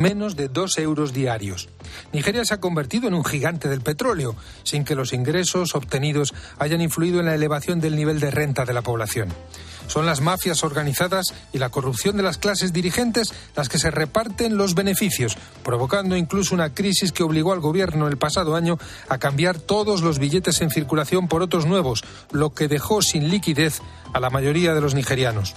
[0.00, 1.68] menos de dos euros diarios.
[2.12, 4.34] Nigeria se ha convertido en un gigante del petróleo,
[4.64, 8.72] sin que los ingresos obtenidos hayan influido en la elevación del nivel de renta de
[8.72, 9.28] la población.
[9.86, 14.56] Son las mafias organizadas y la corrupción de las clases dirigentes las que se reparten
[14.56, 18.78] los beneficios, provocando incluso una crisis que obligó al gobierno el pasado año
[19.08, 23.82] a cambiar todos los billetes en circulación por otros nuevos, lo que dejó sin liquidez
[24.14, 25.54] a la mayoría de los nigerianos.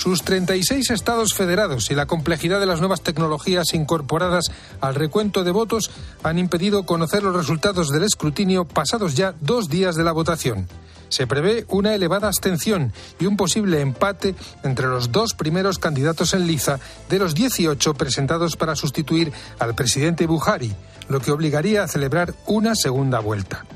[0.00, 4.50] Sus 36 estados federados y la complejidad de las nuevas tecnologías incorporadas
[4.80, 5.90] al recuento de votos
[6.22, 10.68] han impedido conocer los resultados del escrutinio pasados ya dos días de la votación.
[11.10, 16.46] Se prevé una elevada abstención y un posible empate entre los dos primeros candidatos en
[16.46, 16.80] liza
[17.10, 20.72] de los 18 presentados para sustituir al presidente Buhari,
[21.10, 23.66] lo que obligaría a celebrar una segunda vuelta.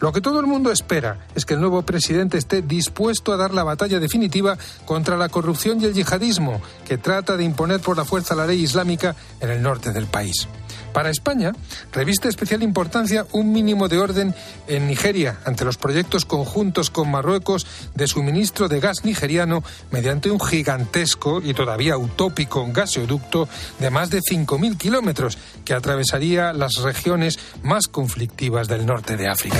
[0.00, 3.52] Lo que todo el mundo espera es que el nuevo presidente esté dispuesto a dar
[3.52, 8.04] la batalla definitiva contra la corrupción y el yihadismo que trata de imponer por la
[8.04, 10.48] fuerza la ley islámica en el norte del país.
[10.92, 11.52] Para España,
[11.92, 14.34] reviste especial importancia un mínimo de orden
[14.68, 20.40] en Nigeria ante los proyectos conjuntos con Marruecos de suministro de gas nigeriano mediante un
[20.40, 27.88] gigantesco y todavía utópico gasoducto de más de 5.000 kilómetros que atravesaría las regiones más
[27.88, 29.58] conflictivas del norte de África.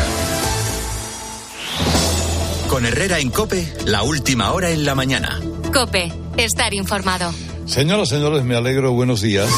[2.69, 5.41] Con Herrera en Cope, la última hora en la mañana.
[5.73, 7.33] Cope, estar informado.
[7.67, 8.92] Señoras, señores, me alegro.
[8.92, 9.48] Buenos días.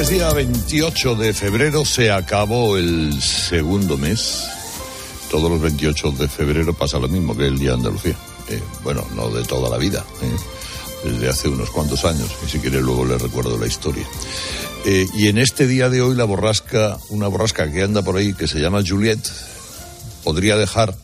[0.00, 4.44] Es día 28 de febrero, se acabó el segundo mes.
[5.28, 8.16] Todos los 28 de febrero pasa lo mismo que el Día de Andalucía.
[8.48, 12.60] Eh, bueno, no de toda la vida, eh, desde hace unos cuantos años, y si
[12.60, 14.06] quiere luego le recuerdo la historia.
[14.84, 18.34] Eh, y en este día de hoy la borrasca, una borrasca que anda por ahí
[18.34, 19.20] que se llama Juliet,
[20.22, 20.94] podría dejar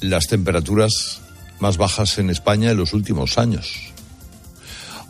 [0.00, 1.20] las temperaturas
[1.60, 3.92] más bajas en España en los últimos años.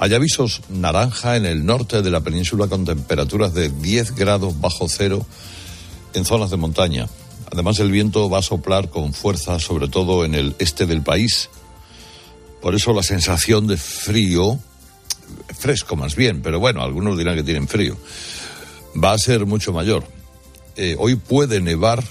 [0.03, 4.89] Hay avisos naranja en el norte de la península con temperaturas de 10 grados bajo
[4.89, 5.27] cero
[6.15, 7.07] en zonas de montaña.
[7.53, 11.51] Además, el viento va a soplar con fuerza, sobre todo en el este del país.
[12.63, 14.59] Por eso la sensación de frío,
[15.59, 17.99] fresco más bien, pero bueno, algunos dirán que tienen frío,
[18.97, 20.05] va a ser mucho mayor.
[20.77, 22.03] Eh, hoy puede nevar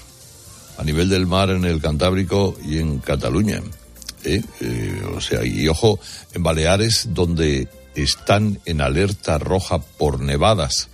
[0.78, 3.60] a nivel del mar en el Cantábrico y en Cataluña.
[4.22, 4.42] ¿eh?
[4.60, 5.98] Eh, o sea, y ojo,
[6.34, 10.88] en Baleares, donde están en alerta roja por nevadas.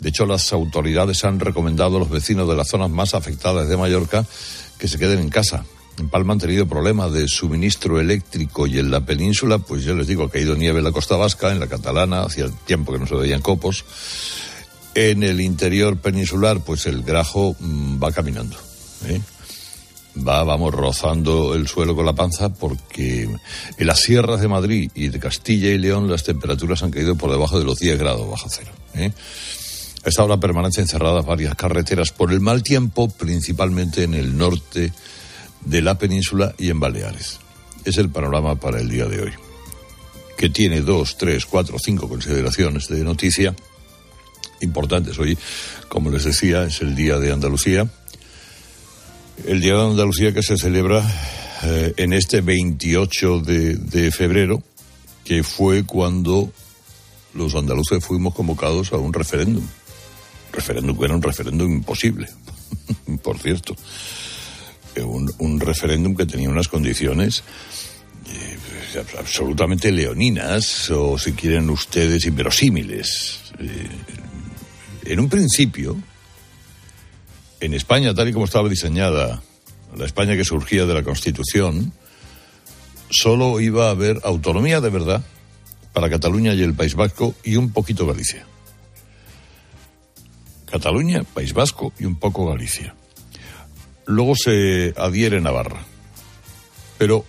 [0.00, 3.76] De hecho, las autoridades han recomendado a los vecinos de las zonas más afectadas de
[3.76, 4.26] Mallorca
[4.78, 5.64] que se queden en casa.
[5.98, 10.06] En Palma han tenido problemas de suministro eléctrico y en la península, pues yo les
[10.06, 13.06] digo, ha caído nieve en la costa vasca, en la catalana, hacía tiempo que no
[13.06, 13.84] se veían copos.
[14.94, 18.56] En el interior peninsular, pues el grajo mm, va caminando.
[19.06, 19.20] ¿eh?
[20.16, 23.28] Va, vamos, rozando el suelo con la panza porque
[23.76, 27.30] en las sierras de Madrid y de Castilla y León las temperaturas han caído por
[27.30, 28.72] debajo de los 10 grados bajo cero.
[28.94, 29.12] ¿eh?
[30.04, 34.92] A esta hora permanecen cerradas varias carreteras por el mal tiempo, principalmente en el norte
[35.64, 37.40] de la península y en Baleares.
[37.84, 39.32] Es el panorama para el día de hoy,
[40.36, 43.54] que tiene dos, tres, cuatro, cinco consideraciones de noticia
[44.60, 45.18] importantes.
[45.18, 45.36] Hoy,
[45.88, 47.88] como les decía, es el Día de Andalucía
[49.44, 51.02] el Día de Andalucía que se celebra
[51.62, 54.62] eh, en este 28 de, de febrero,
[55.24, 56.50] que fue cuando
[57.34, 59.64] los andaluces fuimos convocados a un referéndum.
[60.52, 62.28] Referéndum que era un referéndum imposible,
[63.22, 63.76] por cierto.
[64.94, 67.42] Eh, un, referéndum que tenía unas condiciones
[68.28, 73.40] eh, absolutamente leoninas, o si quieren ustedes, inverosímiles.
[75.04, 75.96] En un principio,
[77.60, 79.42] en España, tal y como estaba diseñada,
[79.96, 81.92] la España que surgía de la Constitución,
[83.10, 85.24] solo iba a haber autonomía de verdad
[85.92, 88.44] para Cataluña y el País Vasco y un poquito Galicia.
[90.70, 92.94] Cataluña, País Vasco y un poco Galicia.
[94.04, 95.84] Luego se adhiere Navarra.
[96.98, 97.24] Pero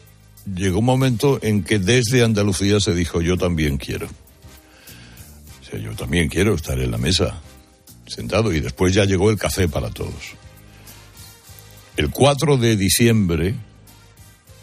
[0.53, 4.07] llegó un momento en que desde Andalucía se dijo yo también quiero.
[4.07, 7.41] O sea, yo también quiero estar en la mesa
[8.07, 10.35] sentado y después ya llegó el café para todos.
[11.95, 13.55] El 4 de diciembre,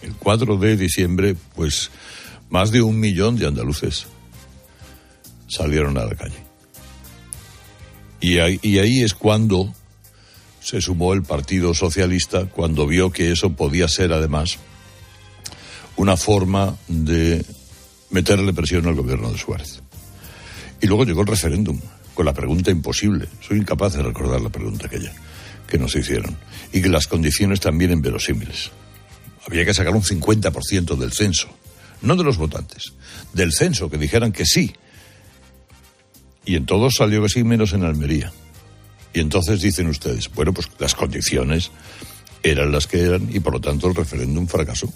[0.03, 1.91] el 4 de diciembre, pues
[2.51, 4.07] más de un millón de andaluces
[5.49, 6.43] salieron a la calle.
[8.21, 9.75] Y ahí, y ahí es cuando
[10.61, 14.59] se sumó el Partido Socialista, cuando vio que eso podía ser además
[15.97, 17.45] una forma de
[18.11, 19.83] meterle presión al gobierno de Suárez.
[20.81, 21.81] Y luego llegó el referéndum,
[22.15, 23.29] con la pregunta imposible.
[23.41, 25.13] Soy incapaz de recordar la pregunta aquella
[25.67, 26.37] que nos hicieron.
[26.73, 28.71] Y que las condiciones también inverosímiles.
[29.47, 31.49] Había que sacar un 50% del censo.
[32.01, 32.93] No de los votantes,
[33.33, 34.75] del censo, que dijeran que sí.
[36.45, 38.33] Y en todos salió que sí, menos en Almería.
[39.13, 41.71] Y entonces dicen ustedes, bueno, pues las condiciones
[42.43, 44.93] eran las que eran y por lo tanto el referéndum fracasó.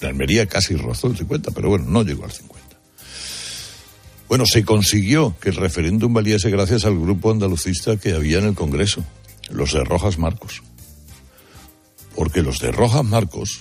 [0.00, 2.57] La Almería casi rozó el 50, pero bueno, no llegó al 50.
[4.28, 8.54] Bueno, se consiguió que el referéndum valiese gracias al grupo andalucista que había en el
[8.54, 9.02] Congreso,
[9.48, 10.62] los de Rojas Marcos.
[12.14, 13.60] Porque los de Rojas Marcos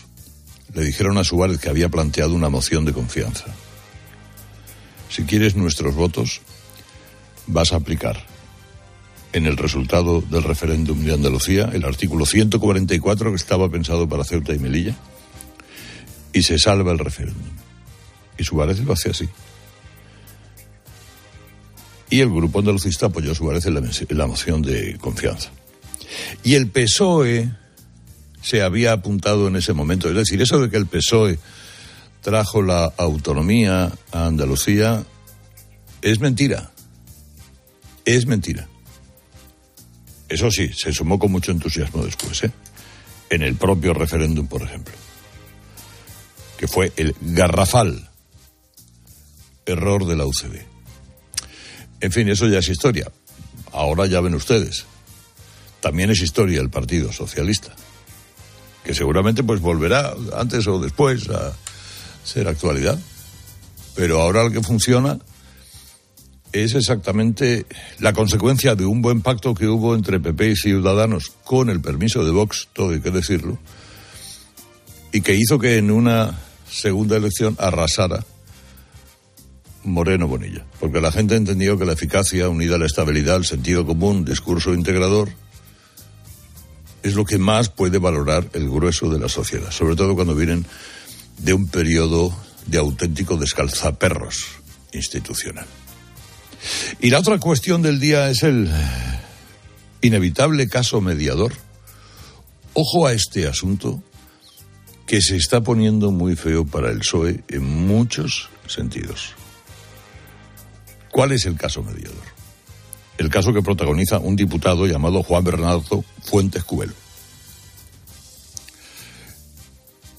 [0.74, 3.46] le dijeron a Suárez que había planteado una moción de confianza.
[5.10, 6.42] Si quieres nuestros votos,
[7.48, 8.26] vas a aplicar
[9.32, 14.54] en el resultado del referéndum de Andalucía el artículo 144 que estaba pensado para Ceuta
[14.54, 14.96] y Melilla
[16.34, 17.52] y se salva el referéndum.
[18.38, 19.30] Y Suárez lo hace así.
[22.10, 25.50] Y el grupo andalucista apoyó a Suárez la, la moción de confianza.
[26.44, 27.52] Y el PSOE
[28.42, 30.08] se había apuntado en ese momento.
[30.08, 31.38] Es decir, eso de que el PSOE
[32.22, 35.04] trajo la autonomía a Andalucía
[36.02, 36.72] es mentira.
[38.06, 38.68] Es mentira.
[40.30, 42.52] Eso sí, se sumó con mucho entusiasmo después, ¿eh?
[43.30, 44.94] En el propio referéndum, por ejemplo.
[46.58, 48.10] Que fue el garrafal
[49.66, 50.67] error de la UCD.
[52.00, 53.12] En fin, eso ya es historia.
[53.72, 54.86] Ahora ya ven ustedes.
[55.82, 57.74] También es historia el Partido Socialista,
[58.84, 61.54] que seguramente pues volverá antes o después a
[62.24, 63.00] ser actualidad.
[63.96, 65.20] Pero ahora lo que funciona
[66.52, 67.66] es exactamente
[68.00, 72.24] la consecuencia de un buen pacto que hubo entre PP y Ciudadanos con el permiso
[72.24, 73.58] de Vox, todo hay que decirlo,
[75.12, 76.40] y que hizo que en una
[76.70, 78.24] segunda elección arrasara
[79.88, 83.86] Moreno Bonilla, porque la gente entendió que la eficacia unida a la estabilidad, el sentido
[83.86, 85.30] común, discurso integrador,
[87.04, 90.66] es lo que más puede valorar el grueso de la sociedad, sobre todo cuando vienen
[91.38, 92.36] de un periodo
[92.66, 94.46] de auténtico descalzaperros
[94.92, 95.66] institucional.
[97.00, 98.70] Y la otra cuestión del día es el
[100.02, 101.54] inevitable caso mediador.
[102.74, 104.04] Ojo a este asunto
[105.06, 109.34] que se está poniendo muy feo para el PSOE en muchos sentidos.
[111.18, 112.22] ¿Cuál es el caso mediador?
[113.18, 116.94] El caso que protagoniza un diputado llamado Juan Bernardo Fuentes Cubelo.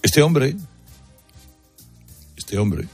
[0.03, 0.57] Este hombre,
[2.37, 2.89] este hombre,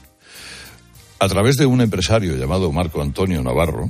[1.17, 3.89] a través de un empresario llamado Marco Antonio Navarro,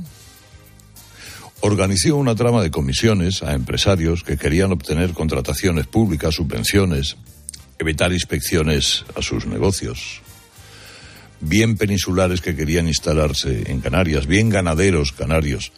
[1.60, 7.18] organizó una trama de comisiones a empresarios que querían obtener contrataciones públicas, subvenciones,
[7.78, 10.22] evitar inspecciones a sus negocios,
[11.40, 15.72] bien peninsulares que querían instalarse en Canarias, bien ganaderos canarios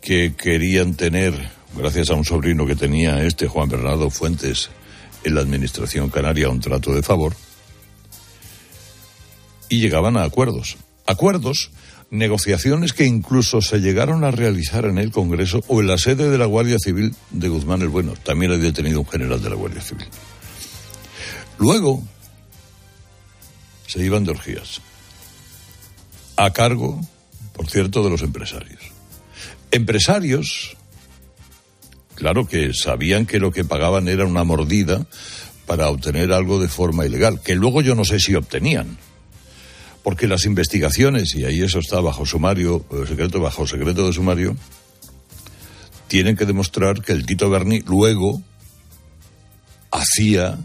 [0.00, 1.32] que querían tener,
[1.76, 4.70] gracias a un sobrino que tenía este Juan Bernardo Fuentes
[5.24, 7.34] en la administración canaria, un trato de favor,
[9.68, 10.76] y llegaban a acuerdos.
[11.06, 11.70] Acuerdos,
[12.10, 16.38] negociaciones que incluso se llegaron a realizar en el Congreso o en la sede de
[16.38, 18.14] la Guardia Civil de Guzmán el Bueno.
[18.22, 20.06] También hay detenido un general de la Guardia Civil.
[21.58, 22.02] Luego
[23.86, 24.80] se iban de orgías.
[26.36, 27.00] A cargo,
[27.52, 28.80] por cierto, de los empresarios.
[29.70, 30.76] Empresarios,
[32.14, 35.06] claro que sabían que lo que pagaban era una mordida
[35.66, 38.98] para obtener algo de forma ilegal, que luego yo no sé si obtenían
[40.02, 44.56] porque las investigaciones, y ahí eso está bajo sumario, eh, secreto, bajo secreto de sumario,
[46.08, 48.42] tienen que demostrar que el Tito Berni luego
[49.90, 50.58] hacía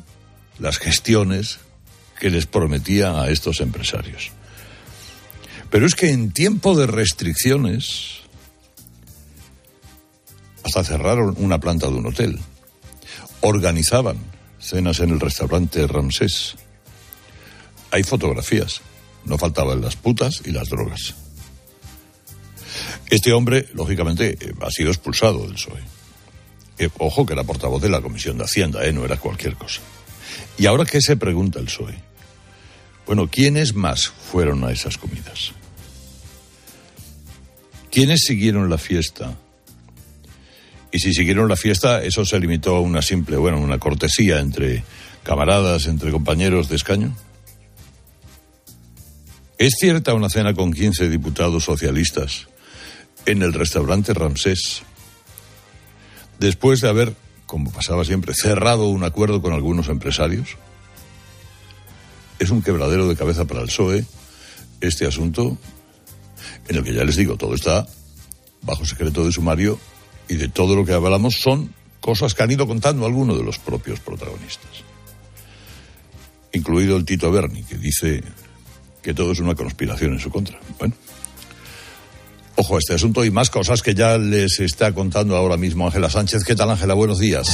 [0.59, 1.59] las gestiones
[2.19, 4.31] que les prometía a estos empresarios.
[5.69, 8.21] Pero es que en tiempo de restricciones,
[10.63, 12.39] hasta cerraron una planta de un hotel,
[13.41, 14.17] organizaban
[14.59, 16.55] cenas en el restaurante Ramsés.
[17.91, 18.81] Hay fotografías.
[19.25, 21.15] No faltaban las putas y las drogas.
[23.09, 25.81] Este hombre, lógicamente, eh, ha sido expulsado del PSOE.
[26.77, 28.93] Eh, ojo que era portavoz de la Comisión de Hacienda, ¿eh?
[28.93, 29.81] no era cualquier cosa.
[30.57, 31.95] ¿Y ahora qué se pregunta el PSOE?
[33.05, 35.53] Bueno, ¿quiénes más fueron a esas comidas?
[37.91, 39.35] ¿Quiénes siguieron la fiesta?
[40.91, 44.83] Y si siguieron la fiesta, eso se limitó a una simple, bueno, una cortesía entre
[45.23, 47.15] camaradas, entre compañeros de escaño.
[49.57, 52.47] ¿Es cierta una cena con 15 diputados socialistas
[53.25, 54.83] en el restaurante Ramsés
[56.39, 57.13] después de haber,
[57.47, 60.57] como pasaba siempre, cerrado un acuerdo con algunos empresarios?
[62.37, 64.05] ¿Es un quebradero de cabeza para el PSOE
[64.81, 65.57] este asunto?
[66.67, 67.87] en el que ya les digo, todo está
[68.61, 69.79] bajo secreto de sumario
[70.27, 73.59] y de todo lo que hablamos son cosas que han ido contando algunos de los
[73.59, 74.83] propios protagonistas.
[76.53, 78.23] Incluido el Tito Berni, que dice
[79.01, 80.59] que todo es una conspiración en su contra.
[80.79, 80.93] Bueno,
[82.57, 86.09] ojo a este asunto y más cosas que ya les está contando ahora mismo Ángela
[86.09, 86.43] Sánchez.
[86.43, 86.95] ¿Qué tal, Ángela?
[86.95, 87.47] Buenos días.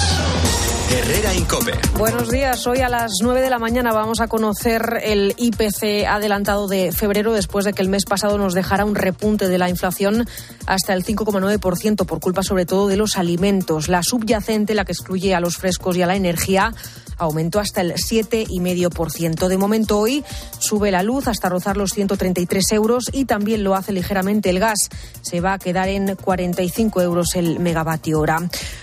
[0.91, 1.73] Herrera Incope.
[1.97, 2.65] Buenos días.
[2.67, 7.33] Hoy a las 9 de la mañana vamos a conocer el IPC adelantado de febrero
[7.33, 10.25] después de que el mes pasado nos dejara un repunte de la inflación
[10.65, 13.89] hasta el 5,9% por culpa sobre todo de los alimentos.
[13.89, 16.73] La subyacente, la que excluye a los frescos y a la energía,
[17.17, 19.47] aumentó hasta el 7,5%.
[19.47, 20.23] De momento hoy
[20.59, 24.89] sube la luz hasta rozar los 133 euros y también lo hace ligeramente el gas.
[25.21, 28.39] Se va a quedar en 45 euros el megavatio hora.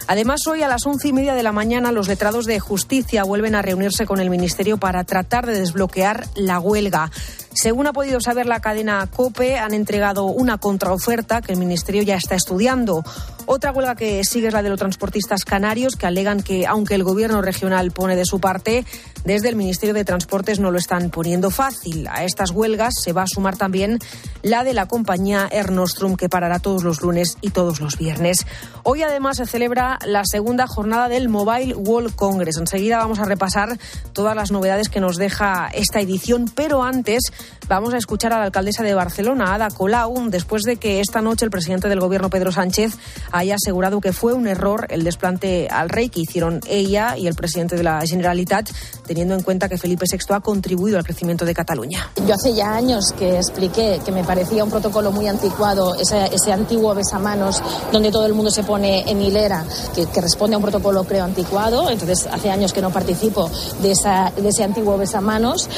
[0.06, 3.54] Además, hoy a las once y media de la mañana los letrados de justicia vuelven
[3.54, 7.10] a reunirse con el Ministerio para tratar de desbloquear la huelga.
[7.52, 12.16] Según ha podido saber la cadena COPE, han entregado una contraoferta que el Ministerio ya
[12.16, 13.04] está estudiando.
[13.47, 17.02] Otra huelga que sigue es la de los transportistas canarios, que alegan que, aunque el
[17.02, 18.85] Gobierno regional pone de su parte,
[19.25, 22.07] desde el Ministerio de Transportes no lo están poniendo fácil.
[22.09, 23.99] A estas huelgas se va a sumar también
[24.42, 28.47] la de la compañía Air Nostrum, que parará todos los lunes y todos los viernes.
[28.85, 32.57] Hoy, además, se celebra la segunda jornada del Mobile World Congress.
[32.57, 33.78] Enseguida vamos a repasar
[34.12, 37.33] todas las novedades que nos deja esta edición, pero antes
[37.68, 41.44] Vamos a escuchar a la alcaldesa de Barcelona, Ada Colau, después de que esta noche
[41.44, 42.97] el presidente del gobierno, Pedro Sánchez,
[43.30, 47.35] haya asegurado que fue un error el desplante al rey que hicieron ella y el
[47.35, 48.68] presidente de la Generalitat,
[49.06, 52.11] teniendo en cuenta que Felipe VI ha contribuido al crecimiento de Cataluña.
[52.26, 56.94] Yo hace ya años que expliqué que me parecía un protocolo muy anticuado, ese, antiguo
[56.94, 61.25] besamanos donde todo el mundo se pone en hilera, que, responde a un protocolo, creo,
[61.25, 61.88] anticuado.
[61.88, 63.49] Entonces, hace años que no participo
[63.80, 63.94] de,
[64.42, 65.68] de ese antiguo besamanos.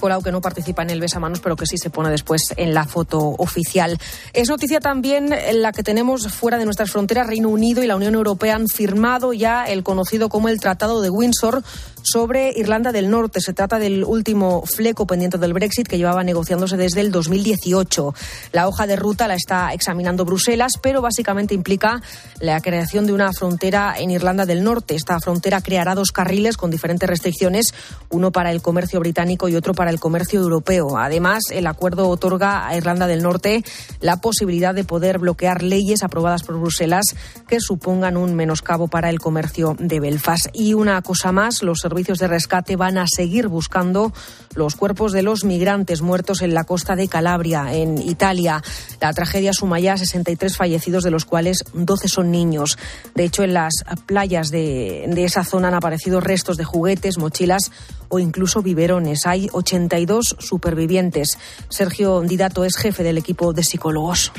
[0.00, 2.84] Colau que no participa en el besamanos, pero que sí se pone después en la
[2.84, 3.98] foto oficial.
[4.32, 7.26] Es noticia también la que tenemos fuera de nuestras fronteras.
[7.26, 11.10] Reino Unido y la Unión Europea han firmado ya el conocido como el Tratado de
[11.10, 11.62] Windsor
[12.02, 13.40] sobre Irlanda del Norte.
[13.40, 18.14] Se trata del último fleco pendiente del Brexit que llevaba negociándose desde el 2018.
[18.52, 22.02] La hoja de ruta la está examinando Bruselas, pero básicamente implica
[22.40, 24.94] la creación de una frontera en Irlanda del Norte.
[24.94, 27.74] Esta frontera creará dos carriles con diferentes restricciones,
[28.08, 30.96] uno para el comercio británico y otro para el comercio europeo.
[30.98, 33.64] Además, el acuerdo otorga a Irlanda del Norte
[34.00, 37.04] la posibilidad de poder bloquear leyes aprobadas por Bruselas
[37.48, 40.48] que supongan un menoscabo para el comercio de Belfast.
[40.52, 44.12] Y una cosa más, los servicios de rescate van a seguir buscando
[44.54, 48.62] los cuerpos de los migrantes muertos en la costa de Calabria, en Italia.
[49.00, 52.78] La tragedia suma ya 63 fallecidos, de los cuales 12 son niños.
[53.16, 53.72] De hecho, en las
[54.06, 57.72] playas de, de esa zona han aparecido restos de juguetes, mochilas
[58.10, 59.26] o incluso biberones.
[59.26, 61.38] Hay 82 supervivientes.
[61.68, 64.32] Sergio Didato es jefe del equipo de psicólogos.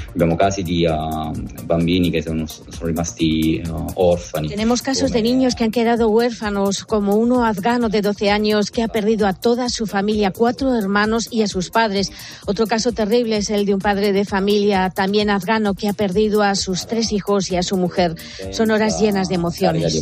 [4.50, 8.84] Tenemos casos de niños que han quedado huérfanos, como uno afgano de 12 años que
[8.84, 12.12] ha perdido a toda su familia, cuatro hermanos y a sus padres.
[12.46, 16.42] Otro caso terrible es el de un padre de familia también afgano que ha perdido
[16.42, 18.16] a sus tres hijos y a su mujer.
[18.52, 20.02] Son horas llenas de emociones.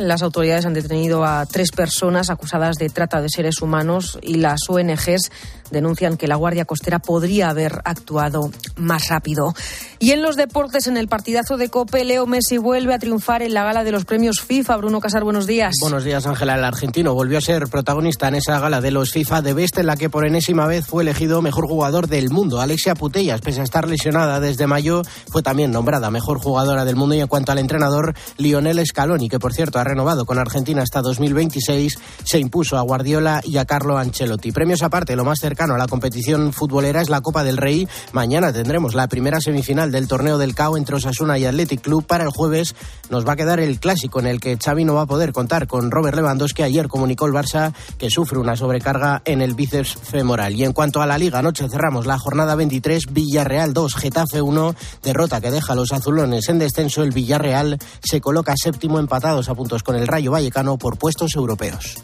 [0.00, 4.60] Las autoridades han detenido a tres personas acusadas de trata de seres humanos y las
[4.66, 5.30] ONGs
[5.70, 9.54] denuncian que la Guardia Costera podría haber actuado más rápido.
[9.98, 13.52] Y en los deportes, en el partidazo de Cope, Leo Messi vuelve a triunfar en
[13.52, 14.78] la gala de los premios FIFA.
[14.78, 15.74] Bruno Casar, buenos días.
[15.82, 16.54] Buenos días, Ángela.
[16.54, 19.86] El argentino volvió a ser protagonista en esa gala de los FIFA de Best, en
[19.86, 22.60] la que por enésima vez fue elegido mejor jugador del mundo.
[22.60, 27.14] Alexia Putellas, pese a estar lesionada desde mayo, fue también nombrada mejor jugadora del mundo.
[27.14, 31.02] Y en cuanto al entrenador, Lionel Scaloni, que por cierto ha renovado con Argentina hasta
[31.02, 34.52] 2026, se impuso a Guardiola y a Carlo Ancelotti.
[34.52, 37.88] Premios aparte, lo más cercano a la competición futbolera es la Copa del Rey.
[38.12, 42.06] Mañana tendremos la primera semifinal del torneo del CAO entre Osasuna y Athletic Club.
[42.06, 42.76] Para el jueves
[43.08, 45.66] nos va a quedar el clásico en el que Xavi no va a poder contar
[45.66, 46.62] con Robert Lewandowski.
[46.62, 50.54] Ayer comunicó el Barça que sufre una sobrecarga en el bíceps femoral.
[50.54, 54.74] Y en cuanto a la Liga, anoche cerramos la jornada 23, Villarreal 2, Getafe 1,
[55.02, 57.02] derrota que deja a los azulones en descenso.
[57.02, 61.96] El Villarreal se coloca séptimo empatados a puntos con el Rayo Vallecano por puestos europeos.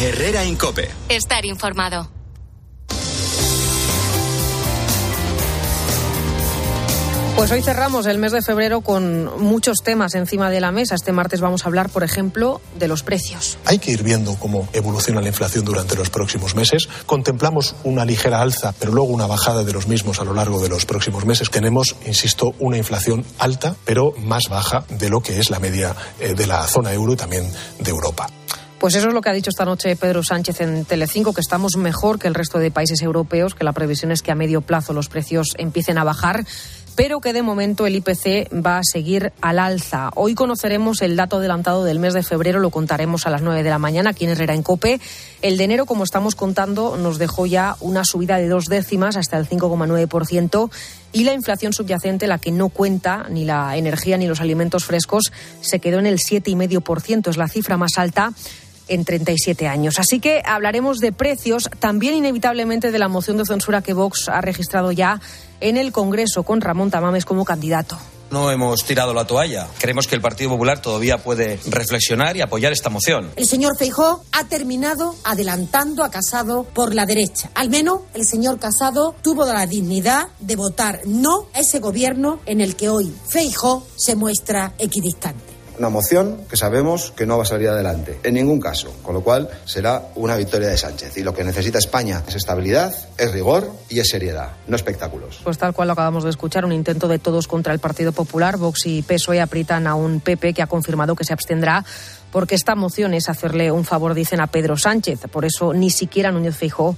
[0.00, 0.88] Herrera Incope.
[1.08, 2.19] Estar informado.
[7.40, 10.94] Pues hoy cerramos el mes de febrero con muchos temas encima de la mesa.
[10.94, 13.56] Este martes vamos a hablar, por ejemplo, de los precios.
[13.64, 16.90] Hay que ir viendo cómo evoluciona la inflación durante los próximos meses.
[17.06, 20.68] Contemplamos una ligera alza, pero luego una bajada de los mismos a lo largo de
[20.68, 21.48] los próximos meses.
[21.48, 26.34] Tenemos, insisto, una inflación alta, pero más baja de lo que es la media eh,
[26.34, 28.28] de la zona euro y también de Europa.
[28.80, 31.76] Pues eso es lo que ha dicho esta noche Pedro Sánchez en Telecinco, que estamos
[31.76, 34.94] mejor que el resto de países europeos, que la previsión es que a medio plazo
[34.94, 36.46] los precios empiecen a bajar
[37.00, 40.10] pero que de momento el IPC va a seguir al alza.
[40.16, 43.70] Hoy conoceremos el dato adelantado del mes de febrero, lo contaremos a las 9 de
[43.70, 45.00] la mañana aquí en Herrera en Cope.
[45.40, 49.38] El de enero, como estamos contando, nos dejó ya una subida de dos décimas hasta
[49.38, 50.70] el 5,9%
[51.14, 55.32] y la inflación subyacente, la que no cuenta ni la energía ni los alimentos frescos,
[55.62, 57.30] se quedó en el 7,5%.
[57.30, 58.34] Es la cifra más alta
[58.88, 59.98] en 37 años.
[59.98, 64.42] Así que hablaremos de precios, también inevitablemente de la moción de censura que Vox ha
[64.42, 65.18] registrado ya
[65.60, 67.98] en el Congreso con Ramón Tamames como candidato.
[68.30, 69.66] No hemos tirado la toalla.
[69.78, 73.30] Creemos que el Partido Popular todavía puede reflexionar y apoyar esta moción.
[73.34, 77.50] El señor Feijó ha terminado adelantando a Casado por la derecha.
[77.54, 82.60] Al menos el señor Casado tuvo la dignidad de votar no a ese gobierno en
[82.60, 87.46] el que hoy Feijó se muestra equidistante una moción que sabemos que no va a
[87.46, 91.16] salir adelante, en ningún caso, con lo cual será una victoria de Sánchez.
[91.16, 95.40] Y lo que necesita España es estabilidad, es rigor y es seriedad, no espectáculos.
[95.42, 98.58] Pues tal cual lo acabamos de escuchar, un intento de todos contra el Partido Popular.
[98.58, 101.82] Vox y PSOE aprietan a un PP que ha confirmado que se abstendrá
[102.30, 105.20] porque esta moción es hacerle un favor, dicen, a Pedro Sánchez.
[105.32, 106.96] Por eso ni siquiera Núñez Feijóo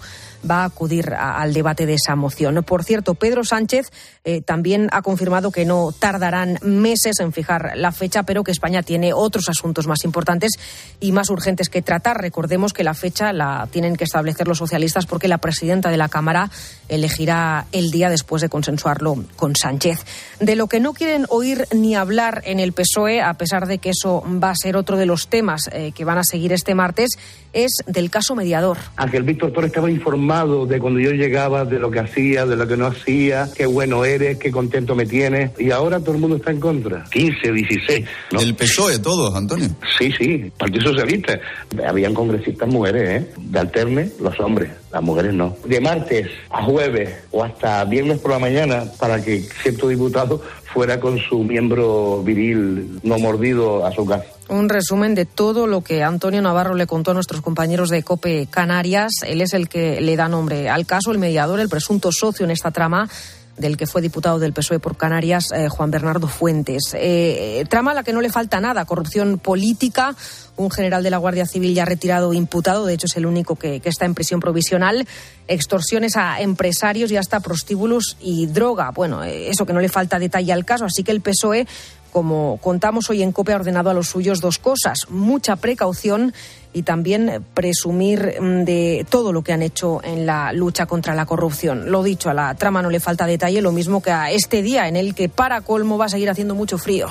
[0.49, 2.63] va a acudir al debate de esa moción.
[2.65, 3.91] Por cierto, Pedro Sánchez
[4.25, 8.83] eh, también ha confirmado que no tardarán meses en fijar la fecha, pero que España
[8.83, 10.53] tiene otros asuntos más importantes
[11.01, 12.21] y más urgentes que tratar.
[12.21, 16.09] Recordemos que la fecha la tienen que establecer los socialistas porque la presidenta de la
[16.09, 16.51] Cámara
[16.89, 20.05] elegirá el día después de consensuarlo con Sánchez.
[20.41, 23.91] De lo que no quieren oír ni hablar en el PSOE, a pesar de que
[23.91, 27.11] eso va a ser otro de los temas eh, que van a seguir este martes,
[27.53, 28.79] es del caso mediador.
[28.97, 32.67] Ángel Víctor Torres estaba informado de cuando yo llegaba, de lo que hacía, de lo
[32.67, 36.37] que no hacía, qué bueno eres, qué contento me tienes, y ahora todo el mundo
[36.37, 37.05] está en contra.
[37.11, 38.05] 15, 16.
[38.33, 38.41] ¿no?
[38.41, 39.69] ¿El PSOE todos, Antonio?
[39.99, 41.39] Sí, sí, Partido Socialista.
[41.87, 43.31] Habían congresistas mujeres, ¿eh?
[43.39, 45.57] De alterne, los hombres, las mujeres no.
[45.65, 51.01] De martes a jueves o hasta viernes por la mañana para que cierto diputado fuera
[51.01, 56.03] con su miembro viril no mordido a su casa un resumen de todo lo que
[56.03, 59.13] Antonio Navarro le contó a nuestros compañeros de COPE Canarias.
[59.27, 62.51] Él es el que le da nombre al caso, el mediador, el presunto socio en
[62.51, 63.09] esta trama
[63.57, 66.95] del que fue diputado del PSOE por Canarias, eh, Juan Bernardo Fuentes.
[66.95, 70.17] Eh, trama a la que no le falta nada, corrupción política,
[70.57, 73.81] un general de la Guardia Civil ya retirado imputado, de hecho es el único que,
[73.81, 75.07] que, está en prisión provisional,
[75.49, 78.91] extorsiones a empresarios y hasta prostíbulos y droga.
[78.91, 81.67] Bueno, eh, eso que no le falta detalle al caso, así que el PSOE
[82.13, 86.33] como contamos hoy en COPE, ha ordenado a los suyos dos cosas, mucha precaución
[86.73, 91.27] y también presumir mm, de todo lo que han hecho en la lucha contra la
[91.27, 91.91] corrupción.
[91.91, 94.89] Lo dicho, a la trama no le falta detalle, lo mismo que a este día
[94.89, 97.09] en el que para colmo va a seguir haciendo mucho frío.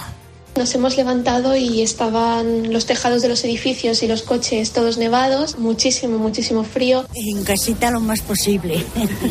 [0.58, 5.58] Nos hemos levantado y estaban los tejados de los edificios y los coches todos nevados,
[5.58, 7.06] muchísimo, muchísimo frío.
[7.16, 8.86] En casita lo más posible.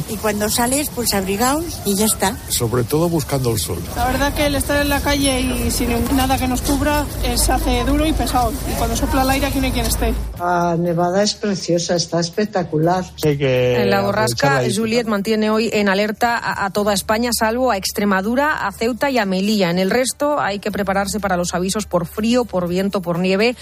[0.09, 2.37] y cuando sales, pues abrigaos y ya está.
[2.48, 3.78] Sobre todo buscando el sol.
[3.96, 7.04] La verdad que el estar en la calle y sin nada que nos cubra
[7.37, 8.52] se hace duro y pesado.
[8.70, 10.14] Y cuando sopla el aire aquí no hay quien esté.
[10.38, 13.04] La nevada es preciosa, está espectacular.
[13.22, 18.66] en la borrasca, Juliet mantiene hoy en alerta a, a toda España, salvo a Extremadura,
[18.66, 19.70] a Ceuta y a Melilla.
[19.70, 23.56] En el resto hay que prepararse para los avisos por frío, por viento, por nieve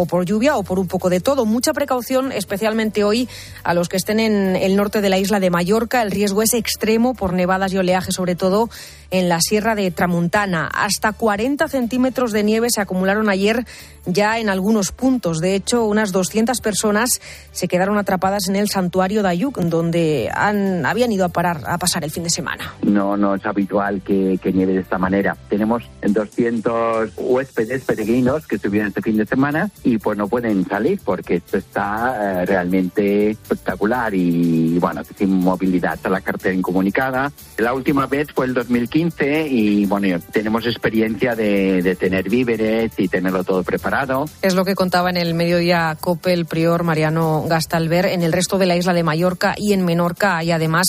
[0.00, 1.44] o por lluvia o por un poco de todo.
[1.44, 3.28] Mucha precaución, especialmente hoy,
[3.64, 6.02] a los que estén en el norte de la isla de Mallorca.
[6.02, 8.70] El riesgo es extremo por nevadas y oleaje, sobre todo
[9.10, 10.66] en la sierra de Tramuntana.
[10.66, 13.64] Hasta 40 centímetros de nieve se acumularon ayer
[14.06, 15.40] ya en algunos puntos.
[15.40, 17.10] De hecho, unas 200 personas
[17.52, 21.78] se quedaron atrapadas en el santuario de Ayuk, donde han, habían ido a, parar, a
[21.78, 22.74] pasar el fin de semana.
[22.82, 25.36] No, no es habitual que, que nieve de esta manera.
[25.48, 31.00] Tenemos 200 huéspedes peregrinos que estuvieron este fin de semana y pues no pueden salir
[31.04, 37.30] porque esto está eh, realmente espectacular y bueno, sin movilidad, está la cartera incomunicada.
[37.58, 43.08] La última vez fue el 2015 y bueno, tenemos experiencia de, de tener víveres y
[43.08, 44.26] tenerlo todo preparado.
[44.42, 48.06] Es lo que contaba en el mediodía COPE el prior Mariano Gastalver.
[48.06, 50.86] En el resto de la isla de Mallorca y en Menorca hay además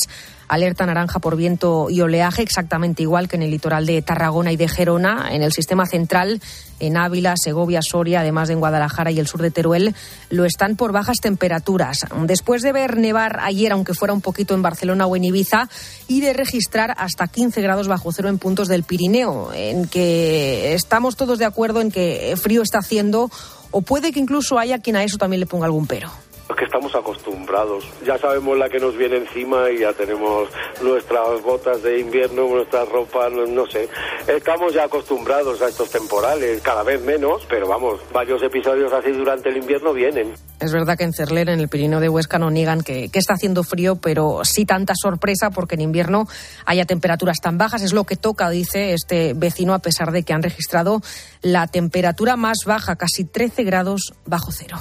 [0.49, 4.57] alerta naranja por viento y oleaje, exactamente igual que en el litoral de Tarragona y
[4.57, 5.29] de Gerona.
[5.31, 6.41] En el sistema central,
[6.79, 9.95] en Ávila, Segovia, Soria, además de en Guadalajara y el sur de Teruel,
[10.29, 12.05] lo están por bajas temperaturas.
[12.23, 15.69] Después de ver nevar ayer, aunque fuera un poquito en Barcelona o en Ibiza,
[16.07, 21.15] y de registrar hasta 15 grados bajo cero en puntos del Pirineo, en que estamos
[21.15, 23.29] todos de acuerdo en que frío está haciendo,
[23.71, 26.09] o puede que incluso haya quien a eso también le ponga algún pero.
[26.49, 27.85] Es que estamos acostumbrados.
[28.03, 30.49] Ya sabemos la que nos viene encima y ya tenemos
[30.81, 33.87] nuestras botas de invierno, nuestra ropa, no, sé.
[34.27, 39.49] Estamos ya acostumbrados a estos temporales, cada vez menos, pero vamos, varios episodios así durante
[39.49, 40.33] el invierno vienen.
[40.59, 43.35] Es verdad que en Cerler, en el Pirineo de Huesca, no niegan que, que, está
[43.35, 46.27] haciendo frío, pero sí tanta sorpresa porque en invierno
[46.65, 47.83] haya temperaturas tan bajas.
[47.83, 51.01] Es lo que toca, dice este vecino, a pesar de que han registrado
[51.43, 54.77] la temperatura más baja, casi 13 grados bajo cero.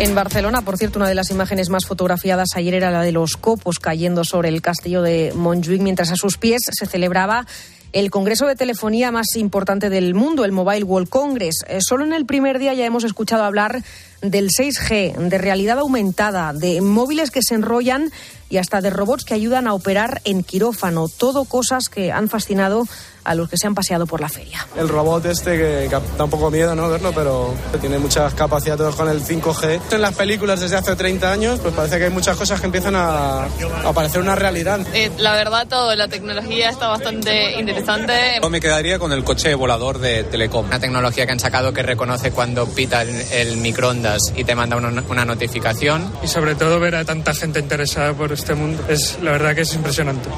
[0.00, 3.36] En Barcelona, por cierto, una de las imágenes más fotografiadas ayer era la de los
[3.36, 7.46] copos cayendo sobre el castillo de Montjuic, mientras a sus pies se celebraba
[7.92, 11.66] el congreso de telefonía más importante del mundo, el Mobile World Congress.
[11.68, 13.82] Eh, solo en el primer día ya hemos escuchado hablar
[14.22, 18.10] del 6G, de realidad aumentada, de móviles que se enrollan
[18.50, 21.08] y hasta de robots que ayudan a operar en quirófano.
[21.08, 22.86] Todo cosas que han fascinado
[23.22, 24.66] a los que se han paseado por la feria.
[24.76, 28.94] El robot este que, que da un poco miedo no verlo, pero tiene muchas capacidades
[28.94, 29.80] con el 5G.
[29.92, 32.96] En las películas desde hace 30 años, pues parece que hay muchas cosas que empiezan
[32.96, 34.80] a, a parecer una realidad.
[34.94, 38.38] Eh, la verdad, todo, la tecnología está bastante interesante.
[38.42, 40.66] Yo me quedaría con el coche volador de Telecom.
[40.66, 44.76] Una tecnología que han sacado que reconoce cuando pita el, el microondas y te manda
[44.76, 46.10] una, una notificación.
[46.22, 48.82] Y sobre todo ver a tanta gente interesada por este mundo.
[48.88, 50.28] Es la verdad que es impresionante.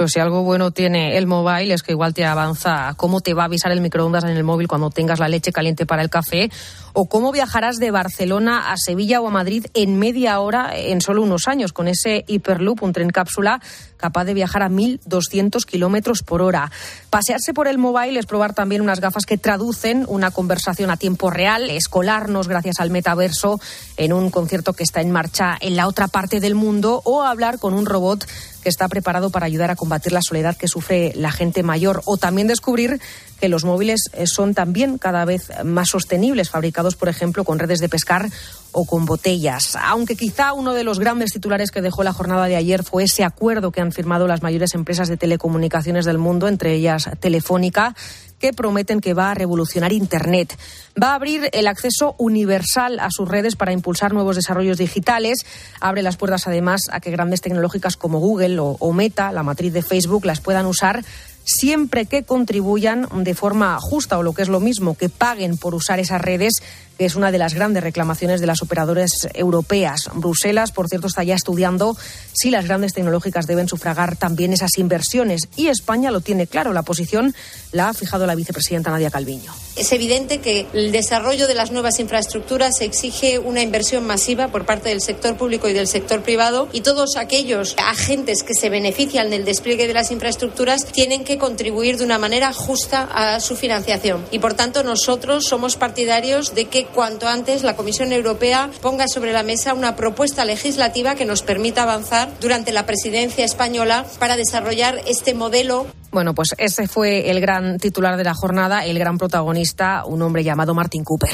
[0.00, 3.42] Pues si algo bueno tiene el mobile es que igual te avanza cómo te va
[3.42, 6.50] a avisar el microondas en el móvil cuando tengas la leche caliente para el café
[6.92, 11.22] o cómo viajarás de Barcelona a Sevilla o a Madrid en media hora en solo
[11.22, 13.60] unos años con ese Hyperloop, un tren cápsula
[13.96, 16.70] capaz de viajar a 1.200 kilómetros por hora.
[17.10, 21.30] Pasearse por el mobile es probar también unas gafas que traducen una conversación a tiempo
[21.30, 23.60] real, escolarnos gracias al metaverso
[23.96, 27.58] en un concierto que está en marcha en la otra parte del mundo o hablar
[27.58, 28.26] con un robot
[28.62, 32.16] que está preparado para ayudar a combatir la soledad que sufre la gente mayor o
[32.16, 33.00] también descubrir
[33.40, 37.88] que los móviles son también cada vez más sostenibles, fabricados, por ejemplo, con redes de
[37.88, 38.28] pescar
[38.72, 39.76] o con botellas.
[39.76, 43.24] Aunque quizá uno de los grandes titulares que dejó la jornada de ayer fue ese
[43.24, 47.94] acuerdo que han firmado las mayores empresas de telecomunicaciones del mundo, entre ellas Telefónica,
[48.38, 50.56] que prometen que va a revolucionar Internet.
[51.00, 55.44] Va a abrir el acceso universal a sus redes para impulsar nuevos desarrollos digitales.
[55.80, 59.72] Abre las puertas, además, a que grandes tecnológicas como Google o, o Meta, la matriz
[59.72, 61.04] de Facebook, las puedan usar
[61.50, 65.74] siempre que contribuyan de forma justa o lo que es lo mismo, que paguen por
[65.74, 66.62] usar esas redes,
[67.06, 70.10] es una de las grandes reclamaciones de las operadoras europeas.
[70.14, 71.96] Bruselas, por cierto, está ya estudiando
[72.32, 75.48] si las grandes tecnológicas deben sufragar también esas inversiones.
[75.56, 76.72] Y España lo tiene claro.
[76.72, 77.34] La posición
[77.72, 79.52] la ha fijado la vicepresidenta Nadia Calviño.
[79.76, 84.90] Es evidente que el desarrollo de las nuevas infraestructuras exige una inversión masiva por parte
[84.90, 89.44] del sector público y del sector privado y todos aquellos agentes que se benefician del
[89.44, 94.24] despliegue de las infraestructuras tienen que contribuir de una manera justa a su financiación.
[94.30, 99.32] Y por tanto nosotros somos partidarios de que cuanto antes la Comisión Europea ponga sobre
[99.32, 105.00] la mesa una propuesta legislativa que nos permita avanzar durante la presidencia española para desarrollar
[105.06, 110.04] este modelo bueno, pues ese fue el gran titular de la jornada, el gran protagonista,
[110.04, 111.30] un hombre llamado Martin Cooper.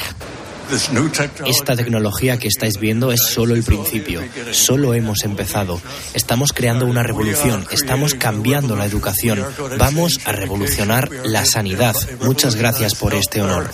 [1.45, 5.81] Esta tecnología que estáis viendo es solo el principio, solo hemos empezado.
[6.13, 9.43] Estamos creando una revolución, estamos cambiando la educación,
[9.77, 11.95] vamos a revolucionar la sanidad.
[12.21, 13.69] Muchas gracias por este honor.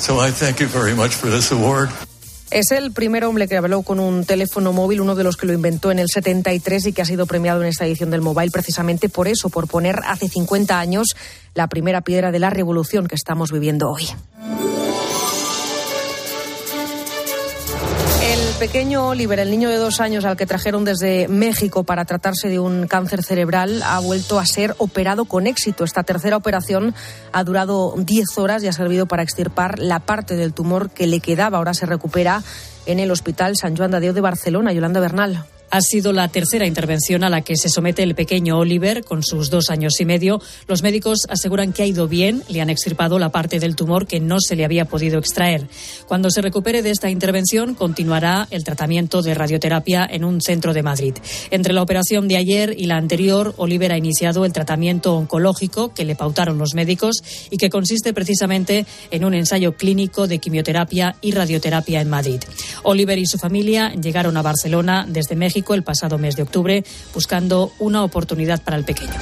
[2.54, 5.54] Es el primer hombre que habló con un teléfono móvil, uno de los que lo
[5.54, 9.10] inventó en el 73 y que ha sido premiado en esta edición del Mobile precisamente
[9.10, 11.16] por eso, por poner hace 50 años
[11.56, 14.08] la primera piedra de la revolución que estamos viviendo hoy.
[18.64, 22.60] Pequeño Oliver, el niño de dos años al que trajeron desde México para tratarse de
[22.60, 25.84] un cáncer cerebral, ha vuelto a ser operado con éxito.
[25.84, 26.96] Esta tercera operación
[27.34, 31.20] ha durado 10 horas y ha servido para extirpar la parte del tumor que le
[31.20, 31.58] quedaba.
[31.58, 32.42] Ahora se recupera
[32.86, 34.72] en el Hospital San Joan de Déu de Barcelona.
[34.72, 35.44] Yolanda Bernal.
[35.74, 39.50] Ha sido la tercera intervención a la que se somete el pequeño Oliver con sus
[39.50, 40.40] dos años y medio.
[40.68, 44.20] Los médicos aseguran que ha ido bien, le han extirpado la parte del tumor que
[44.20, 45.68] no se le había podido extraer.
[46.08, 50.84] Cuando se recupere de esta intervención, continuará el tratamiento de radioterapia en un centro de
[50.84, 51.16] Madrid.
[51.50, 56.06] Entre la operación de ayer y la anterior, Oliver ha iniciado el tratamiento oncológico que
[56.06, 61.32] le pautaron los médicos y que consiste precisamente en un ensayo clínico de quimioterapia y
[61.32, 62.42] radioterapia en Madrid.
[62.84, 67.72] Oliver y su familia llegaron a Barcelona desde México el pasado mes de octubre, buscando
[67.80, 69.14] una oportunidad para el pequeño.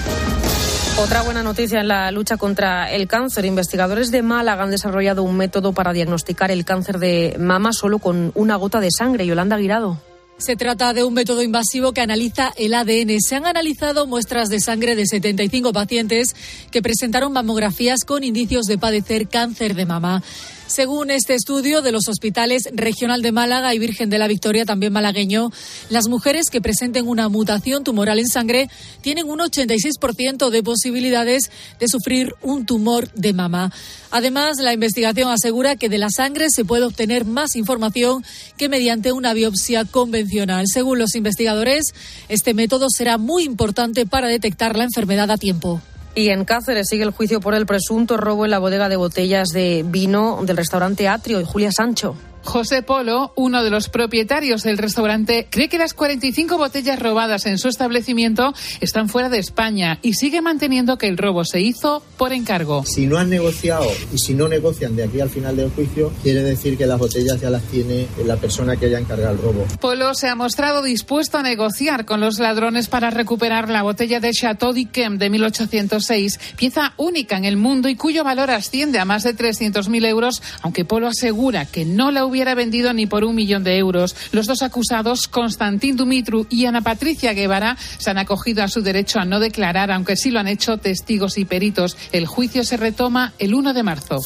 [0.97, 3.45] Otra buena noticia en la lucha contra el cáncer.
[3.45, 8.32] Investigadores de Málaga han desarrollado un método para diagnosticar el cáncer de mama solo con
[8.36, 9.25] una gota de sangre.
[9.25, 9.99] Yolanda Guirado.
[10.38, 13.19] Se trata de un método invasivo que analiza el ADN.
[13.19, 16.36] Se han analizado muestras de sangre de 75 pacientes
[16.71, 20.23] que presentaron mamografías con indicios de padecer cáncer de mama.
[20.72, 24.94] Según este estudio de los hospitales Regional de Málaga y Virgen de la Victoria, también
[24.94, 25.52] malagueño,
[25.90, 28.70] las mujeres que presenten una mutación tumoral en sangre
[29.02, 33.74] tienen un 86% de posibilidades de sufrir un tumor de mama.
[34.12, 38.24] Además, la investigación asegura que de la sangre se puede obtener más información
[38.56, 40.68] que mediante una biopsia convencional.
[40.72, 41.94] Según los investigadores,
[42.30, 45.82] este método será muy importante para detectar la enfermedad a tiempo.
[46.13, 49.50] Y en Cáceres sigue el juicio por el presunto robo en la bodega de botellas
[49.50, 52.15] de vino del restaurante Atrio y Julia Sancho.
[52.43, 57.58] José Polo, uno de los propietarios del restaurante, cree que las 45 botellas robadas en
[57.58, 62.34] su establecimiento están fuera de España y sigue manteniendo que el robo se hizo por
[62.34, 62.84] encargo.
[62.86, 66.43] Si no han negociado y si no negocian de aquí al final del juicio, quiere
[66.43, 69.65] decir que las botellas ya las tiene la persona que haya encargado el robo.
[69.80, 74.32] Polo se ha mostrado dispuesto a negociar con los ladrones para recuperar la botella de
[74.32, 79.23] Chateau d'Yquem de 1806, pieza única en el mundo y cuyo valor asciende a más
[79.23, 83.63] de 300.000 euros, aunque Polo asegura que no la hubiera vendido ni por un millón
[83.63, 84.15] de euros.
[84.32, 89.20] Los dos acusados, Constantín Dumitru y Ana Patricia Guevara, se han acogido a su derecho
[89.20, 91.98] a no declarar, aunque sí lo han hecho testigos y peritos.
[92.12, 94.17] El juicio se retoma el 1 de marzo.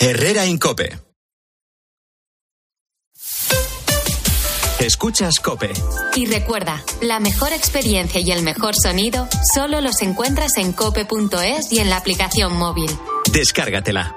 [0.00, 1.10] Herrera Incope.
[4.80, 5.70] Escuchas Cope.
[6.16, 11.80] Y recuerda, la mejor experiencia y el mejor sonido solo los encuentras en cope.es y
[11.80, 12.90] en la aplicación móvil.
[13.30, 14.16] Descárgatela.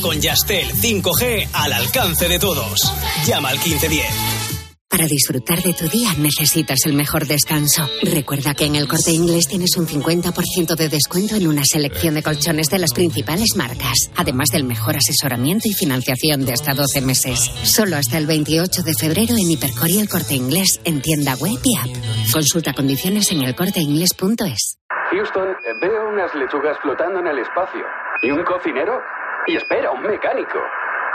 [0.00, 2.92] Con Yastel 5G al alcance de todos.
[3.26, 4.50] Llama al 1510.
[4.90, 7.88] Para disfrutar de tu día necesitas el mejor descanso.
[8.02, 12.24] Recuerda que en el corte inglés tienes un 50% de descuento en una selección de
[12.24, 17.38] colchones de las principales marcas, además del mejor asesoramiento y financiación de hasta 12 meses.
[17.62, 21.60] Solo hasta el 28 de febrero en Hipercor y el corte inglés en tienda web
[21.62, 22.32] y app.
[22.32, 24.76] Consulta condiciones en elcorteinglés.es.
[25.12, 25.48] Houston,
[25.80, 27.84] veo unas lechugas flotando en el espacio.
[28.22, 28.98] ¿Y un cocinero?
[29.46, 30.58] Y espera, un mecánico.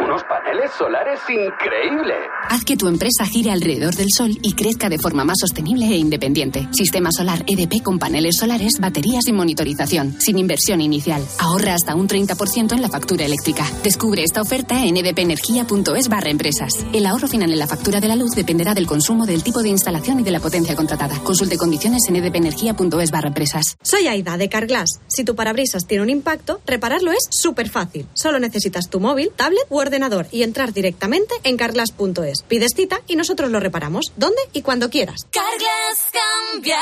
[0.04, 2.18] Unos paneles solares increíbles.
[2.50, 5.96] Haz que tu empresa gire alrededor del sol y crezca de forma más sostenible e
[5.96, 6.68] independiente.
[6.72, 11.26] Sistema solar EDP con paneles solares, baterías y monitorización, sin inversión inicial.
[11.40, 13.66] Ahorra hasta un 30% en la factura eléctrica.
[13.84, 16.74] Descubre esta oferta en edpenergia.es barra empresas.
[16.92, 19.70] El ahorro final en la factura de la luz dependerá del consumo, del tipo de
[19.70, 21.20] instalación y de la potencia contratada.
[21.20, 23.78] Consulte condiciones en edpenergia.es barra empresas.
[23.82, 25.00] Soy Aida de Carglass.
[25.08, 28.08] Si tu parabrisas tiene un impacto, repararlo es súper fácil.
[28.14, 32.44] Solo necesitas tu móvil, tablet u ordenador y entrar directamente en carglass.es.
[32.44, 35.28] Pides cita y nosotros lo reparamos, donde y cuando quieras.
[35.32, 36.82] Carglass cambia,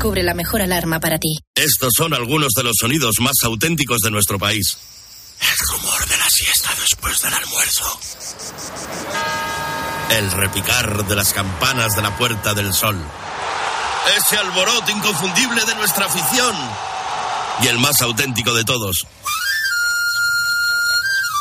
[0.01, 1.37] la mejor alarma para ti.
[1.53, 4.77] Estos son algunos de los sonidos más auténticos de nuestro país.
[5.39, 7.99] El rumor de la siesta después del almuerzo.
[10.09, 12.97] El repicar de las campanas de la Puerta del Sol.
[14.17, 16.55] Ese alboroto inconfundible de nuestra afición.
[17.61, 19.05] Y el más auténtico de todos.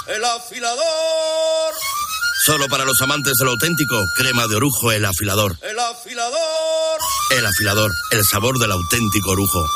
[0.06, 1.74] El afilador.
[2.42, 5.58] Solo para los amantes de lo auténtico, crema de orujo, el afilador.
[5.60, 6.98] El afilador.
[7.36, 9.66] El afilador, el sabor del auténtico orujo.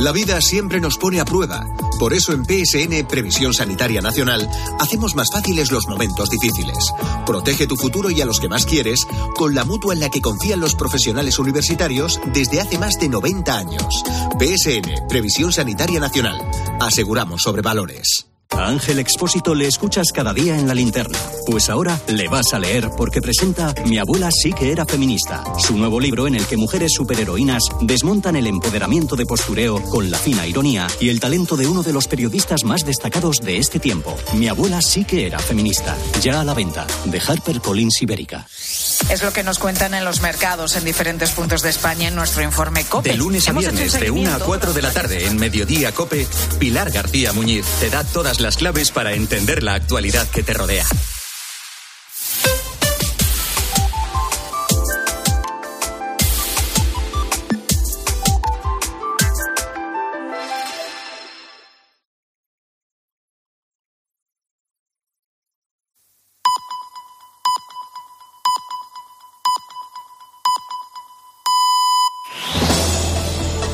[0.00, 1.64] La vida siempre nos pone a prueba.
[2.00, 4.48] Por eso en PSN Previsión Sanitaria Nacional
[4.80, 6.92] hacemos más fáciles los momentos difíciles.
[7.24, 10.20] Protege tu futuro y a los que más quieres con la mutua en la que
[10.20, 14.02] confían los profesionales universitarios desde hace más de 90 años.
[14.36, 16.40] PSN Previsión Sanitaria Nacional.
[16.80, 18.31] Aseguramos sobre valores.
[18.56, 21.18] A Ángel Expósito le escuchas cada día en la linterna.
[21.46, 25.76] Pues ahora le vas a leer porque presenta Mi abuela sí que era feminista, su
[25.76, 30.46] nuevo libro en el que mujeres superheroínas desmontan el empoderamiento de postureo con la fina
[30.46, 34.16] ironía y el talento de uno de los periodistas más destacados de este tiempo.
[34.34, 35.96] Mi abuela sí que era feminista.
[36.20, 38.46] Ya a la venta, de Harper Collins Ibérica.
[39.08, 42.42] Es lo que nos cuentan en los mercados en diferentes puntos de España en nuestro
[42.42, 43.10] informe COPE.
[43.10, 46.26] De lunes a viernes, de 1 a seguimiento 4 de la tarde, en Mediodía Cope,
[46.58, 50.84] Pilar García Muñiz te da todas las claves para entender la actualidad que te rodea.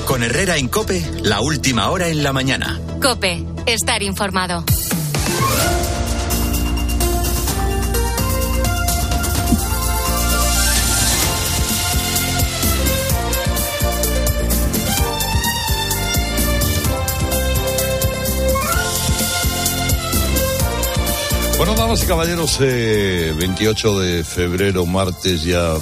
[0.04, 2.80] Con Herrera en Cope, la última hora en la mañana.
[3.00, 4.64] Cope, estar informado.
[21.58, 25.78] Bueno, damas y caballeros, eh, 28 de febrero, martes, ya, eh,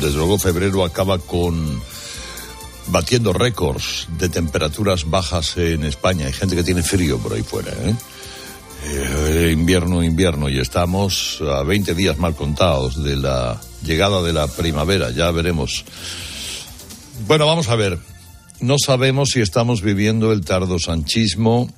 [0.00, 1.82] desde luego febrero acaba con
[2.92, 6.26] batiendo récords de temperaturas bajas en España.
[6.26, 7.94] Hay gente que tiene frío por ahí fuera, ¿eh?
[8.84, 14.46] Eh, invierno, invierno, y estamos a 20 días mal contados de la llegada de la
[14.48, 15.84] primavera, ya veremos.
[17.26, 17.98] Bueno, vamos a ver.
[18.60, 21.72] No sabemos si estamos viviendo el tardo sanchismo,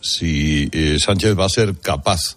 [0.00, 2.36] si eh, Sánchez va a ser capaz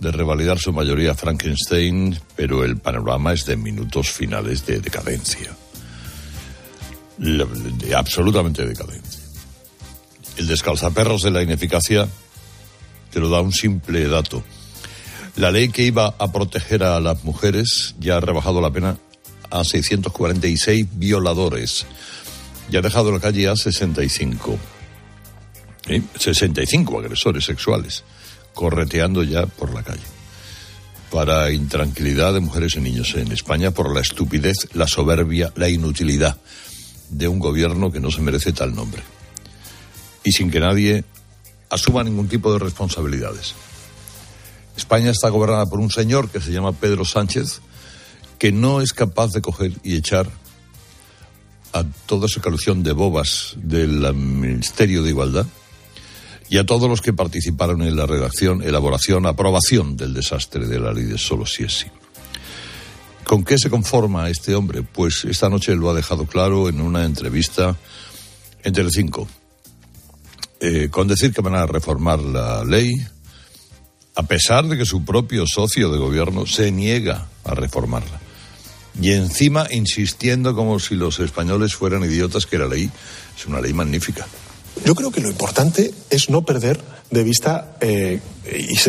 [0.00, 5.54] de revalidar su mayoría Frankenstein, pero el panorama es de minutos finales de decadencia.
[7.94, 9.20] Absolutamente decadencia.
[10.36, 12.08] El descalzaperros de la ineficacia
[13.10, 14.44] te lo da un simple dato.
[15.36, 18.98] La ley que iba a proteger a las mujeres ya ha rebajado la pena
[19.50, 21.86] a 646 violadores
[22.70, 24.58] y ha dejado la calle a 65.
[25.88, 26.02] ¿eh?
[26.18, 28.04] 65 agresores sexuales
[28.54, 30.02] correteando ya por la calle.
[31.10, 36.36] Para intranquilidad de mujeres y niños en España por la estupidez, la soberbia, la inutilidad
[37.10, 39.02] de un gobierno que no se merece tal nombre.
[40.24, 41.04] Y sin que nadie
[41.70, 43.54] asuma ningún tipo de responsabilidades.
[44.76, 47.60] España está gobernada por un señor que se llama Pedro Sánchez,
[48.38, 50.28] que no es capaz de coger y echar
[51.72, 55.46] a toda esa coalición de bobas del Ministerio de Igualdad
[56.48, 60.92] y a todos los que participaron en la redacción, elaboración, aprobación del desastre de la
[60.92, 61.86] ley de solo si es sí.
[63.26, 64.84] ¿Con qué se conforma este hombre?
[64.84, 67.76] Pues esta noche lo ha dejado claro en una entrevista
[68.62, 69.26] en Telecinco.
[70.60, 72.88] Eh, con decir que van a reformar la ley,
[74.14, 78.20] a pesar de que su propio socio de gobierno se niega a reformarla.
[79.02, 82.88] Y encima insistiendo como si los españoles fueran idiotas que la ley
[83.36, 84.24] es una ley magnífica.
[84.84, 88.20] Yo creo que lo importante es no perder de vista eh,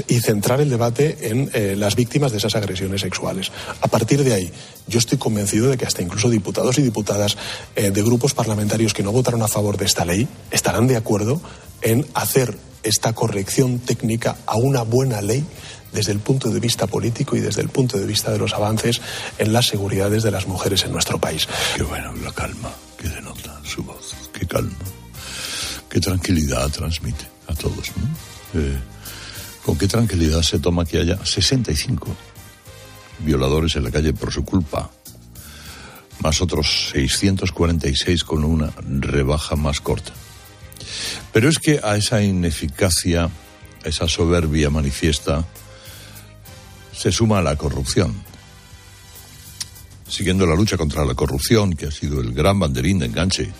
[0.07, 3.51] y, centrar el debate en eh, las víctimas de esas agresiones sexuales.
[3.81, 4.51] A partir de ahí,
[4.87, 7.37] yo estoy convencido de que hasta incluso diputados y diputadas
[7.75, 11.41] eh, de grupos parlamentarios que no votaron a favor de esta ley estarán de acuerdo
[11.81, 15.43] en hacer esta corrección técnica a una buena ley
[15.91, 19.01] desde el punto de vista político y desde el punto de vista de los avances
[19.37, 21.47] en las seguridades de las mujeres en nuestro país.
[21.75, 24.75] Qué bueno, la calma que denota su voz, qué calma,
[25.97, 27.87] qué tranquilidad transmite a todos.
[28.53, 28.77] Eh,
[29.65, 32.15] con qué tranquilidad se toma que haya 65
[33.25, 34.91] violadores en la calle por su culpa,
[36.19, 40.13] más otros 646 con una rebaja más corta.
[41.33, 45.47] Pero es que a esa ineficacia, a esa soberbia manifiesta,
[46.95, 48.13] se suma la corrupción.
[50.07, 53.51] Siguiendo la lucha contra la corrupción, que ha sido el gran banderín de enganche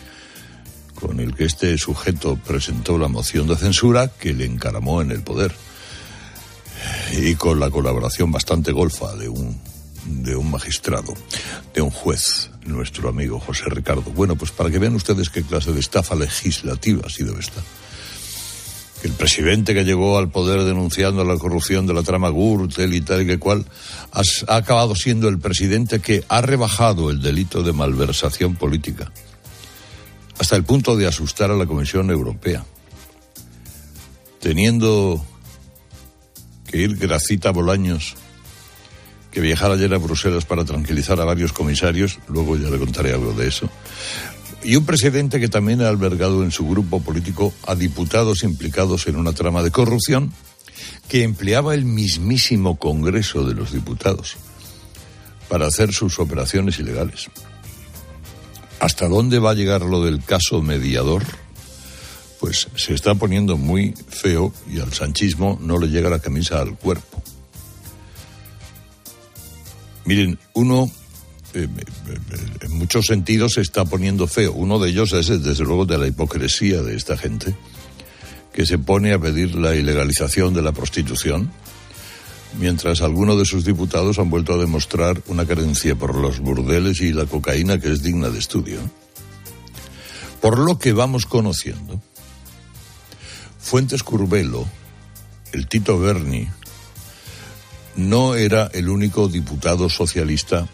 [1.00, 5.22] con el que este sujeto presentó la moción de censura que le encaramó en el
[5.22, 5.54] poder.
[7.14, 9.60] Y con la colaboración bastante golfa de un,
[10.06, 11.14] de un magistrado,
[11.74, 14.12] de un juez, nuestro amigo José Ricardo.
[14.16, 17.62] Bueno, pues para que vean ustedes qué clase de estafa legislativa ha sido esta.
[19.02, 23.02] Que el presidente que llegó al poder denunciando la corrupción de la trama Gürtel y
[23.02, 23.66] tal y que cual,
[24.12, 29.12] ha acabado siendo el presidente que ha rebajado el delito de malversación política
[30.40, 32.64] hasta el punto de asustar a la Comisión Europea,
[34.40, 35.24] teniendo
[36.68, 38.16] que ir Gracita Bolaños,
[39.32, 43.34] que viajara ayer a Bruselas para tranquilizar a varios comisarios, luego ya le contaré algo
[43.34, 43.70] de eso,
[44.64, 49.16] y un presidente que también ha albergado en su grupo político a diputados implicados en
[49.16, 50.34] una trama de corrupción
[51.08, 54.38] que empleaba el mismísimo Congreso de los Diputados
[55.48, 57.30] para hacer sus operaciones ilegales.
[58.80, 61.24] ¿Hasta dónde va a llegar lo del caso mediador?
[62.40, 66.78] Pues se está poniendo muy feo y al sanchismo no le llega la camisa al
[66.78, 67.22] cuerpo.
[70.06, 70.90] Miren, uno
[71.54, 71.68] eh,
[72.62, 74.54] en muchos sentidos se está poniendo feo.
[74.54, 77.56] Uno de ellos es, desde luego, de la hipocresía de esta gente
[78.54, 81.52] que se pone a pedir la ilegalización de la prostitución,
[82.54, 87.14] mientras algunos de sus diputados han vuelto a demostrar una carencia por los burdeles y
[87.14, 88.80] la cocaína que es digna de estudio.
[90.42, 92.02] Por lo que vamos conociendo,
[93.60, 94.66] Fuentes Curbelo,
[95.52, 96.48] el Tito Berni,
[97.96, 100.68] no era el único diputado socialista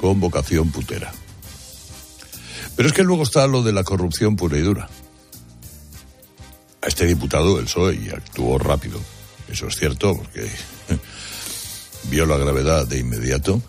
[0.00, 1.12] con vocación putera.
[2.76, 4.88] Pero es que luego está lo de la corrupción pura y dura.
[6.82, 9.00] A este diputado el PSOE y actuó rápido,
[9.48, 10.50] eso es cierto, porque
[12.10, 13.62] vio la gravedad de inmediato,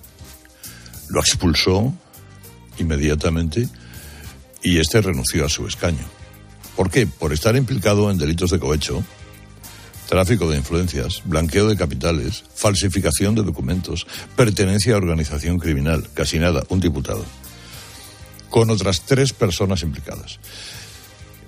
[1.09, 1.93] lo expulsó
[2.77, 3.67] inmediatamente
[4.61, 6.05] y este renunció a su escaño.
[6.75, 7.07] ¿Por qué?
[7.07, 9.03] Por estar implicado en delitos de cohecho,
[10.09, 14.05] tráfico de influencias, blanqueo de capitales, falsificación de documentos,
[14.35, 17.25] pertenencia a organización criminal, casi nada, un diputado,
[18.49, 20.39] con otras tres personas implicadas.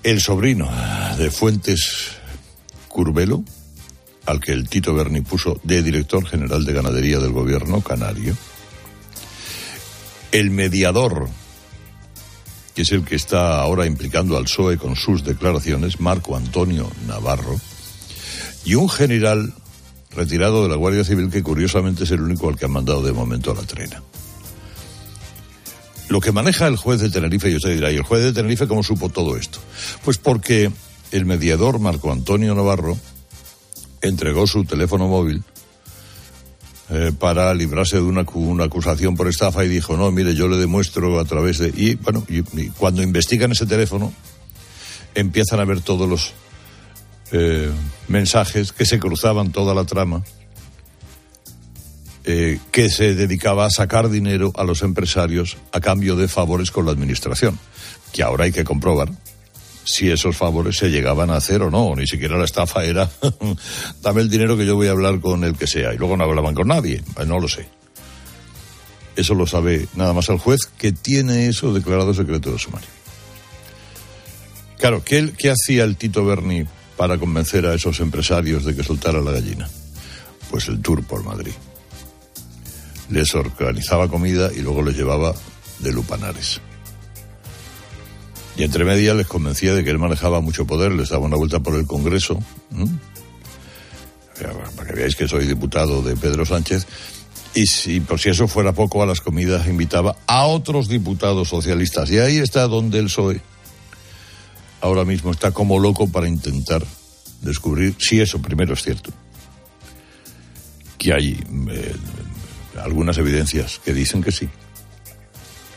[0.02, 0.70] El sobrino
[1.18, 2.12] de Fuentes
[2.88, 3.44] Curbelo,
[4.28, 8.36] al que el Tito Berni puso de director general de ganadería del gobierno canario,
[10.32, 11.30] el mediador,
[12.74, 17.58] que es el que está ahora implicando al PSOE con sus declaraciones, Marco Antonio Navarro,
[18.66, 19.54] y un general
[20.10, 23.12] retirado de la Guardia Civil que curiosamente es el único al que han mandado de
[23.12, 24.02] momento a la trena.
[26.08, 28.68] Lo que maneja el juez de Tenerife, y usted dirá, ¿y el juez de Tenerife
[28.68, 29.58] cómo supo todo esto?
[30.04, 30.70] Pues porque
[31.12, 32.98] el mediador Marco Antonio Navarro
[34.02, 35.42] entregó su teléfono móvil
[36.90, 40.56] eh, para librarse de una, una, acusación por estafa y dijo, no, mire, yo le
[40.56, 41.68] demuestro a través de...
[41.76, 44.12] Y bueno, y, cuando investigan ese teléfono,
[45.14, 46.32] empiezan a ver todos los
[47.32, 47.70] eh,
[48.08, 50.24] mensajes que se cruzaban toda la trama,
[52.24, 56.86] eh, que se dedicaba a sacar dinero a los empresarios a cambio de favores con
[56.86, 57.58] la administración,
[58.12, 59.10] que ahora hay que comprobar
[59.90, 63.08] si esos favores se llegaban a hacer o no, ni siquiera la estafa era
[64.02, 66.24] dame el dinero que yo voy a hablar con el que sea, y luego no
[66.24, 67.66] hablaban con nadie, no lo sé.
[69.16, 72.88] Eso lo sabe nada más el juez que tiene eso declarado secreto de sumario.
[74.76, 76.64] Claro, ¿qué, qué hacía el Tito Berni
[76.96, 79.68] para convencer a esos empresarios de que soltara la gallina?
[80.50, 81.52] Pues el tour por Madrid.
[83.08, 85.34] Les organizaba comida y luego les llevaba
[85.78, 86.60] de lupanares.
[88.58, 91.60] Y entre medias les convencía de que él manejaba mucho poder, les daba una vuelta
[91.60, 92.42] por el Congreso.
[94.76, 96.84] Para que veáis que soy diputado de Pedro Sánchez.
[97.54, 102.10] Y si por si eso fuera poco, a las comidas invitaba a otros diputados socialistas.
[102.10, 103.40] Y ahí está donde el PSOE
[104.80, 106.84] ahora mismo está como loco para intentar
[107.42, 109.12] descubrir si eso primero es cierto.
[110.98, 111.38] Que hay
[111.70, 111.94] eh,
[112.82, 114.48] algunas evidencias que dicen que sí.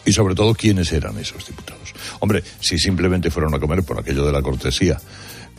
[0.05, 1.93] Y sobre todo quiénes eran esos diputados.
[2.19, 4.99] Hombre, si simplemente fueron a comer por aquello de la cortesía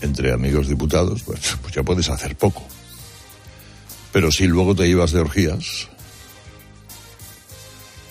[0.00, 2.66] entre amigos diputados, pues, pues ya puedes hacer poco.
[4.12, 5.88] Pero si luego te ibas de orgías,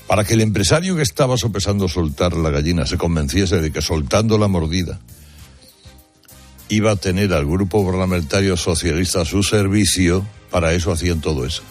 [0.08, 4.38] para que el empresario que estaba sopesando soltar la gallina se convenciese de que soltando
[4.38, 5.00] la mordida
[6.68, 11.64] iba a tener al grupo parlamentario socialista a su servicio, para eso hacían todo eso.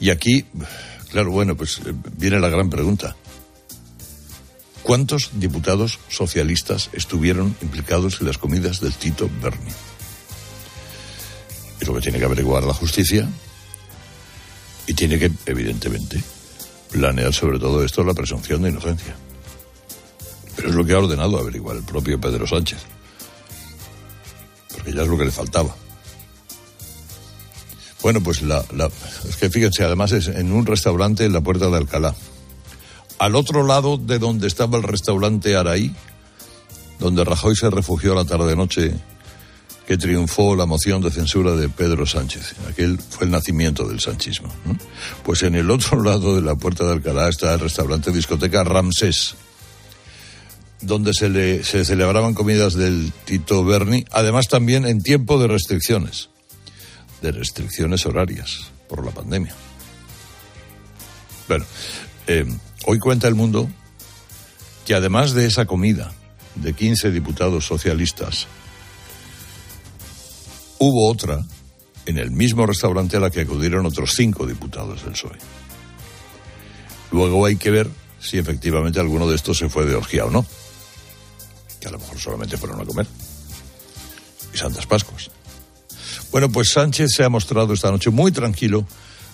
[0.00, 0.44] Y aquí,
[1.12, 1.80] claro, bueno, pues
[2.16, 3.14] viene la gran pregunta.
[4.82, 9.70] ¿Cuántos diputados socialistas estuvieron implicados en las comidas del Tito Berni?
[11.78, 13.28] Es lo que tiene que averiguar la justicia
[14.86, 16.20] y tiene que, evidentemente,
[16.90, 19.14] planear sobre todo esto la presunción de inocencia.
[20.56, 22.80] Pero es lo que ha ordenado averiguar el propio Pedro Sánchez.
[24.72, 25.74] Porque ya es lo que le faltaba.
[28.02, 28.64] Bueno, pues la,
[29.28, 32.14] es que fíjense, además es en un restaurante en la Puerta de Alcalá.
[33.18, 35.94] Al otro lado de donde estaba el restaurante Araí,
[36.98, 38.94] donde Rajoy se refugió la tarde-noche
[39.86, 42.54] que triunfó la moción de censura de Pedro Sánchez.
[42.68, 44.48] Aquel fue el nacimiento del sanchismo.
[45.22, 49.36] Pues en el otro lado de la Puerta de Alcalá está el restaurante discoteca Ramsés,
[50.80, 56.31] donde se, le, se celebraban comidas del Tito Berni, además también en tiempo de restricciones
[57.22, 59.54] de restricciones horarias por la pandemia.
[61.48, 61.64] Bueno,
[62.26, 62.44] eh,
[62.86, 63.68] hoy cuenta el mundo
[64.84, 66.12] que además de esa comida
[66.56, 68.46] de 15 diputados socialistas,
[70.78, 71.40] hubo otra
[72.06, 75.38] en el mismo restaurante a la que acudieron otros cinco diputados del PSOE.
[77.12, 77.88] Luego hay que ver
[78.20, 80.44] si efectivamente alguno de estos se fue de orgía o no.
[81.80, 83.06] Que a lo mejor solamente fueron a comer.
[84.52, 85.30] Y Santas Pascuas.
[86.32, 88.86] Bueno, pues Sánchez se ha mostrado esta noche muy tranquilo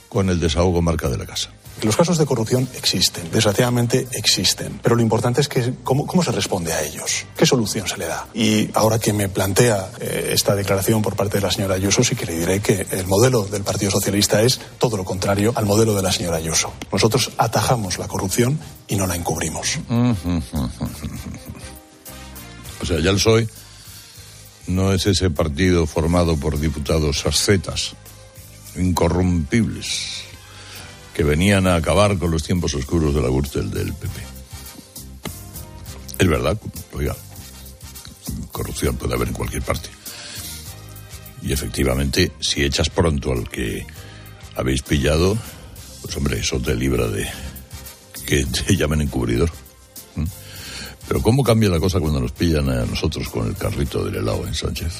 [0.08, 1.50] con el desahogo marca de la casa.
[1.82, 6.32] Los casos de corrupción existen, desgraciadamente existen, pero lo importante es que cómo, cómo se
[6.32, 8.26] responde a ellos, qué solución se le da.
[8.34, 12.16] Y ahora que me plantea eh, esta declaración por parte de la señora Ayuso, sí
[12.16, 15.94] que le diré que el modelo del Partido Socialista es todo lo contrario al modelo
[15.94, 16.72] de la señora Ayuso.
[16.90, 19.78] Nosotros atajamos la corrupción y no la encubrimos.
[22.80, 23.46] O sea, ya el PSOE
[24.68, 27.94] no es ese partido formado por diputados ascetas,
[28.76, 30.22] incorrumpibles,
[31.14, 34.20] que venían a acabar con los tiempos oscuros de la Gürtel del PP.
[36.18, 36.58] Es verdad,
[36.92, 37.16] oiga,
[38.52, 39.88] corrupción puede haber en cualquier parte.
[41.42, 43.86] Y efectivamente, si echas pronto al que
[44.54, 45.38] habéis pillado,
[46.02, 47.26] pues hombre, eso te libra de
[48.26, 49.50] que te llamen encubridor.
[51.08, 54.46] Pero ¿cómo cambia la cosa cuando nos pillan a nosotros con el carrito del helado
[54.46, 54.92] en Sánchez?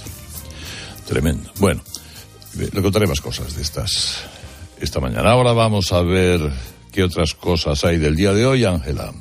[1.07, 1.51] Tremendo.
[1.59, 1.83] Bueno,
[2.57, 4.25] le contaré más cosas de estas
[4.81, 5.31] esta mañana.
[5.31, 6.41] Ahora vamos a ver
[6.93, 9.13] qué otras cosas hay del día de hoy, Ángela.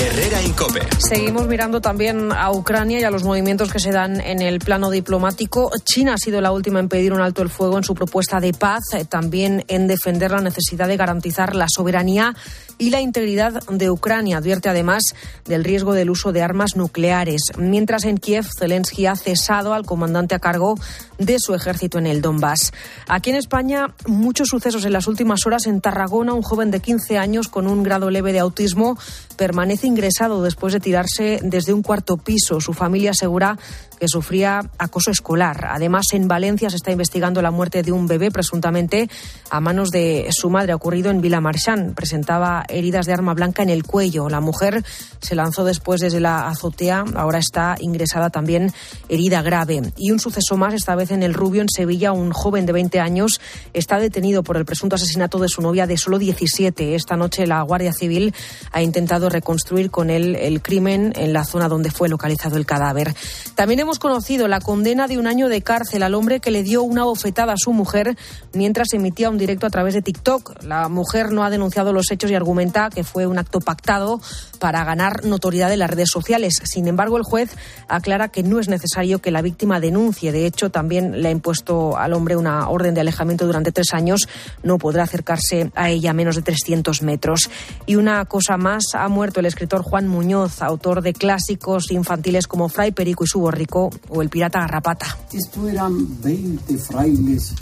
[0.00, 0.80] Herrera Incope.
[0.98, 4.90] Seguimos mirando también a Ucrania y a los movimientos que se dan en el plano
[4.90, 5.72] diplomático.
[5.84, 8.52] China ha sido la última en pedir un alto el fuego en su propuesta de
[8.52, 12.36] paz, eh, también en defender la necesidad de garantizar la soberanía
[12.78, 14.38] y la integridad de Ucrania.
[14.38, 15.02] Advierte además
[15.44, 17.42] del riesgo del uso de armas nucleares.
[17.58, 20.76] Mientras en Kiev, Zelensky ha cesado al comandante a cargo
[21.18, 22.72] de su ejército en el Donbass.
[23.08, 25.66] Aquí en España, muchos sucesos en las últimas horas.
[25.66, 28.98] En Tarragona, un joven de 15 años con un grado leve de autismo
[29.36, 32.60] permanece ingresado después de tirarse desde un cuarto piso.
[32.60, 33.58] Su familia asegura
[33.98, 35.66] que sufría acoso escolar.
[35.70, 39.08] Además, en Valencia se está investigando la muerte de un bebé, presuntamente
[39.50, 41.94] a manos de su madre, ocurrido en Vilamarchán.
[41.94, 44.28] Presentaba heridas de arma blanca en el cuello.
[44.28, 44.84] La mujer
[45.20, 48.72] se lanzó después desde la azotea, ahora está ingresada también
[49.08, 49.80] herida grave.
[49.96, 53.00] Y un suceso más, esta vez en el Rubio, en Sevilla, un joven de 20
[53.00, 53.40] años
[53.72, 56.94] está detenido por el presunto asesinato de su novia de solo 17.
[56.94, 58.34] Esta noche la Guardia Civil
[58.72, 63.14] ha intentado reconstruir con él el crimen en la zona donde fue localizado el cadáver.
[63.54, 66.82] También hemos conocido la condena de un año de cárcel al hombre que le dio
[66.82, 68.18] una bofetada a su mujer
[68.52, 70.64] mientras emitía un directo a través de TikTok.
[70.64, 74.20] La mujer no ha denunciado los hechos y argumenta que fue un acto pactado
[74.58, 76.60] para ganar notoriedad en las redes sociales.
[76.64, 77.56] Sin embargo, el juez
[77.88, 80.32] aclara que no es necesario que la víctima denuncie.
[80.32, 84.28] De hecho, también le ha impuesto al hombre una orden de alejamiento durante tres años.
[84.62, 87.50] No podrá acercarse a ella a menos de 300 metros.
[87.86, 92.68] Y una cosa más, ha muerto el escritor Juan Muñoz, autor de clásicos infantiles como
[92.68, 95.16] Fray Perico y su borrico o El pirata Garrapata.
[95.32, 97.54] Esto eran 20 frailes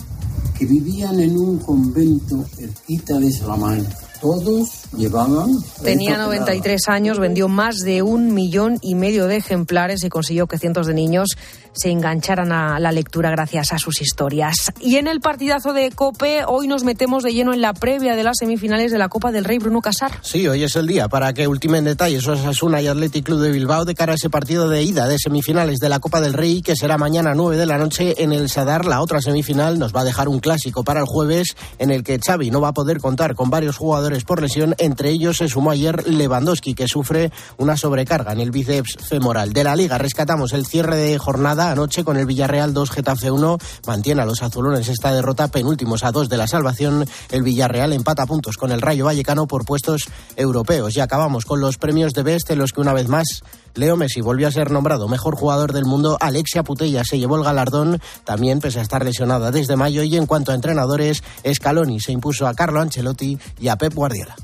[0.58, 4.05] que vivían en un convento cerquita de Salamanca.
[4.20, 5.50] Todos llevaban.
[5.82, 10.58] Tenía 93 años, vendió más de un millón y medio de ejemplares y consiguió que
[10.58, 11.36] cientos de niños
[11.76, 14.72] se engancharan a la lectura gracias a sus historias.
[14.80, 18.24] Y en el partidazo de Cope, hoy nos metemos de lleno en la previa de
[18.24, 20.12] las semifinales de la Copa del Rey Bruno Casar.
[20.22, 23.84] Sí, hoy es el día para que ultimen detalles Osasuna y Athletic Club de Bilbao
[23.84, 26.76] de cara a ese partido de ida de semifinales de la Copa del Rey que
[26.76, 28.86] será mañana a 9 de la noche en el Sadar.
[28.86, 32.18] La otra semifinal nos va a dejar un clásico para el jueves en el que
[32.18, 34.74] Xavi no va a poder contar con varios jugadores por lesión.
[34.78, 39.52] Entre ellos se sumó ayer Lewandowski que sufre una sobrecarga en el bíceps femoral.
[39.52, 43.58] De la Liga rescatamos el cierre de jornada anoche con el Villarreal 2 Getafe 1.
[43.86, 47.06] Mantiene a los azulones esta derrota penúltimos a dos de la salvación.
[47.30, 50.04] El Villarreal empata puntos con el Rayo Vallecano por puestos
[50.36, 50.96] europeos.
[50.96, 53.42] Y acabamos con los premios de Best en los que una vez más
[53.74, 56.16] Leo Messi volvió a ser nombrado mejor jugador del mundo.
[56.20, 60.02] Alexia Putella se llevó el galardón, también pese a estar lesionada desde mayo.
[60.02, 64.36] Y en cuanto a entrenadores, Scaloni se impuso a Carlo Ancelotti y a Pep Guardiola.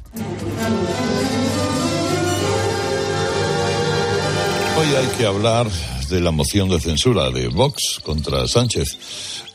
[4.78, 5.66] Hoy hay que hablar
[6.12, 8.98] de la moción de censura de Vox contra Sánchez.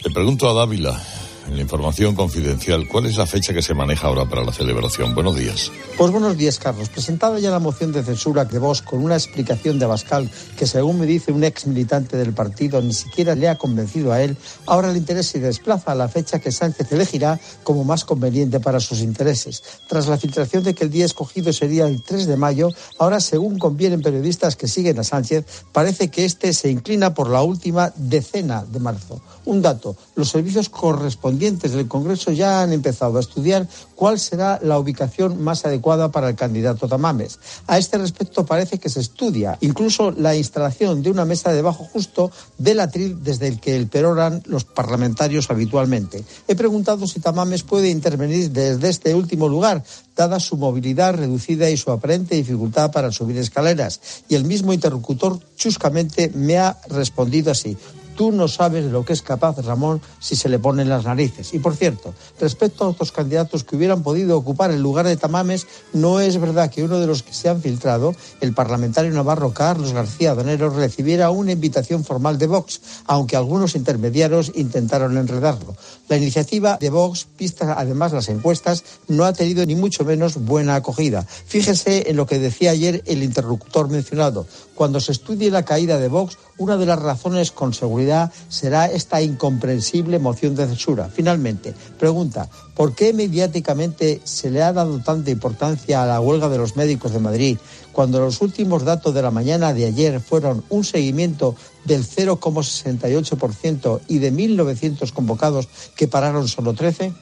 [0.03, 0.99] Le pregunto a Dávila,
[1.47, 5.15] en la información confidencial, ¿cuál es la fecha que se maneja ahora para la celebración?
[5.15, 5.71] Buenos días.
[5.97, 6.89] Pues buenos días, Carlos.
[6.89, 10.99] Presentada ya la moción de censura de Vox con una explicación de Abascal que, según
[10.99, 14.91] me dice un ex militante del partido, ni siquiera le ha convencido a él, ahora
[14.91, 18.99] el interés se desplaza a la fecha que Sánchez elegirá como más conveniente para sus
[18.99, 19.63] intereses.
[19.87, 22.69] Tras la filtración de que el día escogido sería el 3 de mayo,
[22.99, 27.41] ahora, según convienen periodistas que siguen a Sánchez, parece que este se inclina por la
[27.41, 29.21] última decena de marzo.
[29.47, 34.77] Un dato, los servicios correspondientes del Congreso ya han empezado a estudiar cuál será la
[34.77, 37.39] ubicación más adecuada para el candidato Tamames.
[37.65, 42.29] A este respecto parece que se estudia incluso la instalación de una mesa debajo justo
[42.57, 46.25] del atril desde el que el peroran los parlamentarios habitualmente.
[46.49, 49.81] He preguntado si Tamames puede intervenir desde este último lugar,
[50.13, 54.01] dada su movilidad reducida y su aparente dificultad para subir escaleras.
[54.27, 57.77] Y el mismo interlocutor chuscamente me ha respondido así.
[58.17, 61.53] Tú no sabes de lo que es capaz Ramón si se le ponen las narices.
[61.53, 65.67] Y por cierto, respecto a otros candidatos que hubieran podido ocupar el lugar de Tamames,
[65.93, 69.93] no es verdad que uno de los que se han filtrado, el parlamentario navarro Carlos
[69.93, 75.75] García Donero, recibiera una invitación formal de Vox, aunque algunos intermediarios intentaron enredarlo.
[76.09, 80.75] La iniciativa de Vox, vistas además las encuestas, no ha tenido ni mucho menos buena
[80.75, 81.21] acogida.
[81.23, 84.47] Fíjese en lo que decía ayer el interlocutor mencionado.
[84.77, 89.23] Cuando se estudie la caída de Vox, una de las razones con seguridad será esta
[89.23, 91.09] incomprensible moción de censura.
[91.11, 96.59] Finalmente, pregunta, ¿por qué mediáticamente se le ha dado tanta importancia a la huelga de
[96.59, 97.57] los médicos de Madrid
[97.91, 104.19] cuando los últimos datos de la mañana de ayer fueron un seguimiento del 0,68% y
[104.19, 107.13] de 1.900 convocados que pararon solo 13?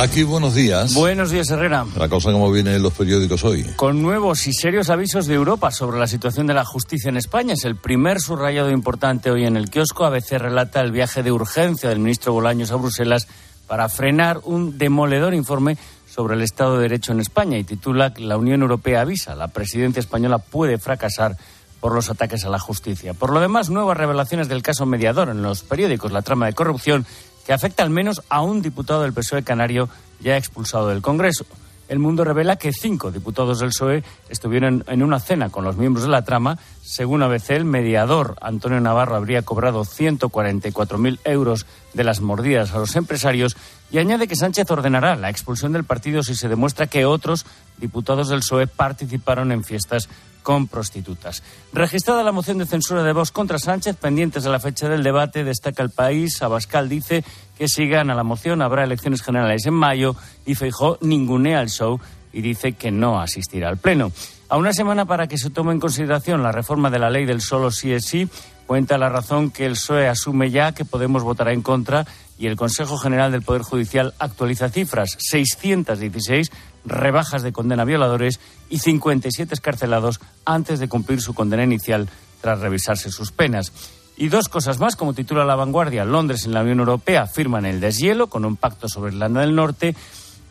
[0.00, 0.94] Araki, buenos días.
[0.94, 1.84] Buenos días, Herrera.
[1.94, 3.64] La cosa como viene en los periódicos hoy.
[3.76, 7.52] Con nuevos y serios avisos de Europa sobre la situación de la justicia en España.
[7.52, 10.06] Es el primer subrayado importante hoy en el kiosco.
[10.06, 13.28] ABC relata el viaje de urgencia del ministro Bolaños a Bruselas
[13.66, 15.76] para frenar un demoledor informe
[16.10, 19.34] sobre el Estado de Derecho en España y titula La Unión Europea avisa.
[19.34, 21.36] La presidencia española puede fracasar
[21.78, 23.12] por los ataques a la justicia.
[23.12, 27.06] Por lo demás, nuevas revelaciones del caso mediador en los periódicos, la trama de corrupción
[27.50, 29.88] que afecta al menos a un diputado del PSOE canario
[30.20, 31.44] ya expulsado del Congreso.
[31.88, 36.04] El Mundo revela que cinco diputados del PSOE estuvieron en una cena con los miembros
[36.04, 36.58] de la trama.
[36.80, 42.94] Según ABC, el mediador Antonio Navarro habría cobrado 144.000 euros de las mordidas a los
[42.94, 43.56] empresarios
[43.90, 47.46] y añade que Sánchez ordenará la expulsión del partido si se demuestra que otros
[47.78, 50.08] diputados del PSOE participaron en fiestas
[50.42, 51.42] con prostitutas.
[51.72, 55.44] Registrada la moción de censura de Vox contra Sánchez, pendientes de la fecha del debate,
[55.44, 56.42] destaca el país.
[56.42, 57.24] Abascal dice
[57.56, 60.16] que si gana la moción habrá elecciones generales en mayo
[60.46, 62.00] y Feijó ningunea el show
[62.32, 64.12] y dice que no asistirá al Pleno.
[64.48, 67.40] A una semana para que se tome en consideración la reforma de la ley del
[67.40, 68.28] solo sí es sí,
[68.66, 72.06] cuenta la razón que el PSOE asume ya que Podemos votará en contra
[72.38, 75.16] y el Consejo General del Poder Judicial actualiza cifras.
[75.18, 76.50] 616
[76.84, 82.08] rebajas de condena a violadores y 57 escarcelados antes de cumplir su condena inicial
[82.40, 83.72] tras revisarse sus penas.
[84.16, 87.80] Y dos cosas más, como titula La Vanguardia, Londres y la Unión Europea firman el
[87.80, 89.94] deshielo con un pacto sobre Irlanda del Norte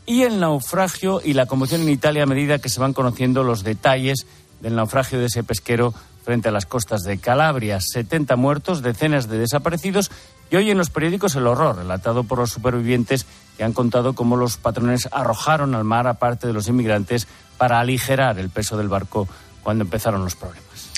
[0.06, 3.64] y el naufragio y la conmoción en Italia a medida que se van conociendo los
[3.64, 4.26] detalles
[4.60, 7.80] del naufragio de ese pesquero frente a las costas de Calabria.
[7.80, 10.10] 70 muertos, decenas de desaparecidos
[10.50, 13.26] y hoy en los periódicos el horror relatado por los supervivientes
[13.58, 17.28] que han contado cómo los patrones arrojaron al mar a parte de los inmigrantes
[17.58, 19.28] para aligerar el peso del barco
[19.64, 20.92] cuando empezaron los problemas.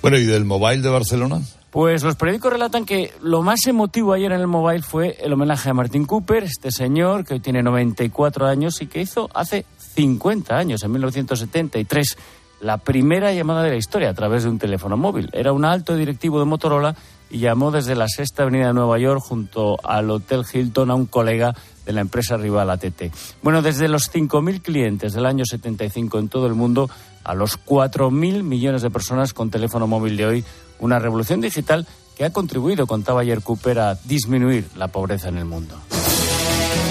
[0.00, 1.40] Bueno, ¿y del Mobile de Barcelona?
[1.70, 5.68] Pues los periódicos relatan que lo más emotivo ayer en el Mobile fue el homenaje
[5.68, 10.56] a Martin Cooper, este señor que hoy tiene 94 años y que hizo hace 50
[10.56, 12.16] años, en 1973,
[12.60, 15.28] la primera llamada de la historia a través de un teléfono móvil.
[15.32, 16.96] Era un alto directivo de Motorola
[17.30, 21.06] y llamó desde la Sexta Avenida de Nueva York junto al Hotel Hilton a un
[21.06, 21.54] colega
[21.84, 23.12] de la empresa rival ATT.
[23.42, 26.90] Bueno, desde los 5.000 clientes del año 75 en todo el mundo
[27.24, 30.44] a los 4.000 millones de personas con teléfono móvil de hoy,
[30.80, 35.44] una revolución digital que ha contribuido, contaba ayer Cooper, a disminuir la pobreza en el
[35.44, 35.76] mundo.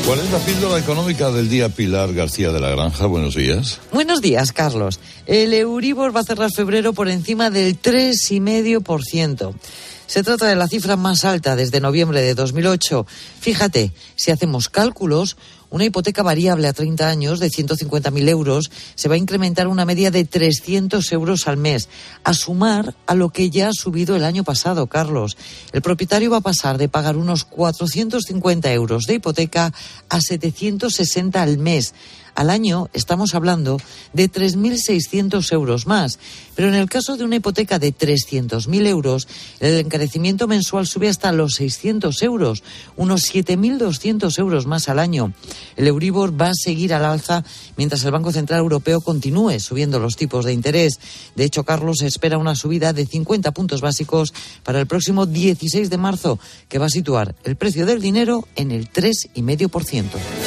[0.05, 3.07] ¿Cuál es la píldora económica del día Pilar García de la Granja?
[3.07, 3.81] Buenos días.
[3.91, 5.01] Buenos días, Carlos.
[5.25, 9.53] El Euribor va a cerrar febrero por encima del 3,5%.
[10.07, 13.05] Se trata de la cifra más alta desde noviembre de 2008.
[13.41, 15.35] Fíjate, si hacemos cálculos,
[15.69, 20.09] una hipoteca variable a 30 años de 150.000 euros se va a incrementar una media
[20.09, 21.89] de 300 euros al mes,
[22.23, 25.35] a sumar a lo que ya ha subido el año pasado, Carlos.
[25.73, 29.73] El propietario va a pasar de pagar unos 450 euros de hipoteca
[30.07, 31.93] a 760 al mes
[32.37, 33.81] al año estamos hablando
[34.13, 36.19] de 3.600 euros más.
[36.55, 39.27] Pero en el caso de una hipoteca de 300.000 euros,
[39.59, 42.61] el encarecimiento mensual sube hasta los 600 euros,
[42.95, 45.33] unos 7.200 euros más al año.
[45.75, 47.43] El Euribor va a seguir al alza
[47.75, 50.99] mientras el Banco Central Europeo continúe subiendo los tipos de interés.
[51.35, 54.31] De hecho, Carlos espera una subida de 50 puntos básicos
[54.63, 58.69] para el próximo 16 de marzo, que va a situar el precio del dinero en
[58.69, 60.46] el 3,5%.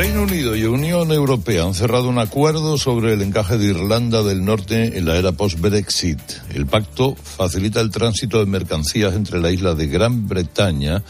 [0.00, 4.42] Reino Unido y Unión Europea han cerrado un acuerdo sobre el encaje de Irlanda del
[4.42, 6.18] Norte en la era post-Brexit.
[6.54, 11.02] El pacto facilita el tránsito de mercancías entre la isla de Gran Bretaña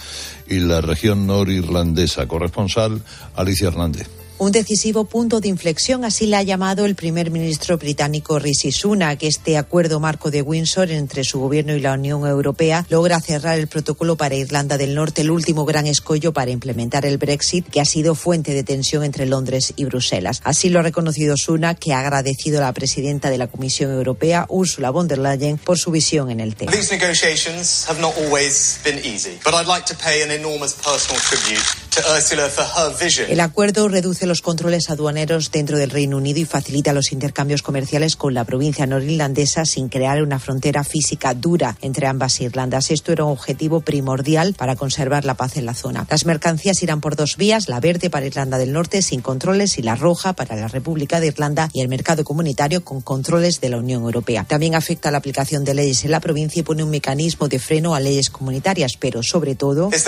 [0.48, 2.26] y la región norirlandesa.
[2.26, 3.00] Corresponsal
[3.36, 4.19] Alicia Hernández.
[4.40, 9.22] Un decisivo punto de inflexión, así la ha llamado el primer ministro británico Rishi Sunak.
[9.22, 13.66] Este acuerdo marco de Windsor entre su gobierno y la Unión Europea logra cerrar el
[13.66, 17.84] protocolo para Irlanda del Norte, el último gran escollo para implementar el Brexit, que ha
[17.84, 20.40] sido fuente de tensión entre Londres y Bruselas.
[20.42, 24.46] Así lo ha reconocido Sunak, que ha agradecido a la presidenta de la Comisión Europea,
[24.48, 26.72] Ursula von der Leyen, por su visión en el tema.
[26.72, 31.20] These negotiations have not always been easy, but I'd like to pay an enormous personal
[31.20, 31.60] tribute
[31.90, 33.26] to Ursula for her vision.
[33.28, 38.14] El acuerdo reduce los controles aduaneros dentro del Reino Unido y facilita los intercambios comerciales
[38.14, 42.92] con la provincia norirlandesa sin crear una frontera física dura entre ambas Irlandas.
[42.92, 46.06] Esto era un objetivo primordial para conservar la paz en la zona.
[46.08, 49.82] Las mercancías irán por dos vías, la verde para Irlanda del Norte sin controles y
[49.82, 53.78] la roja para la República de Irlanda y el mercado comunitario con controles de la
[53.78, 54.44] Unión Europea.
[54.44, 57.96] También afecta la aplicación de leyes en la provincia y pone un mecanismo de freno
[57.96, 60.06] a leyes comunitarias, pero sobre todo es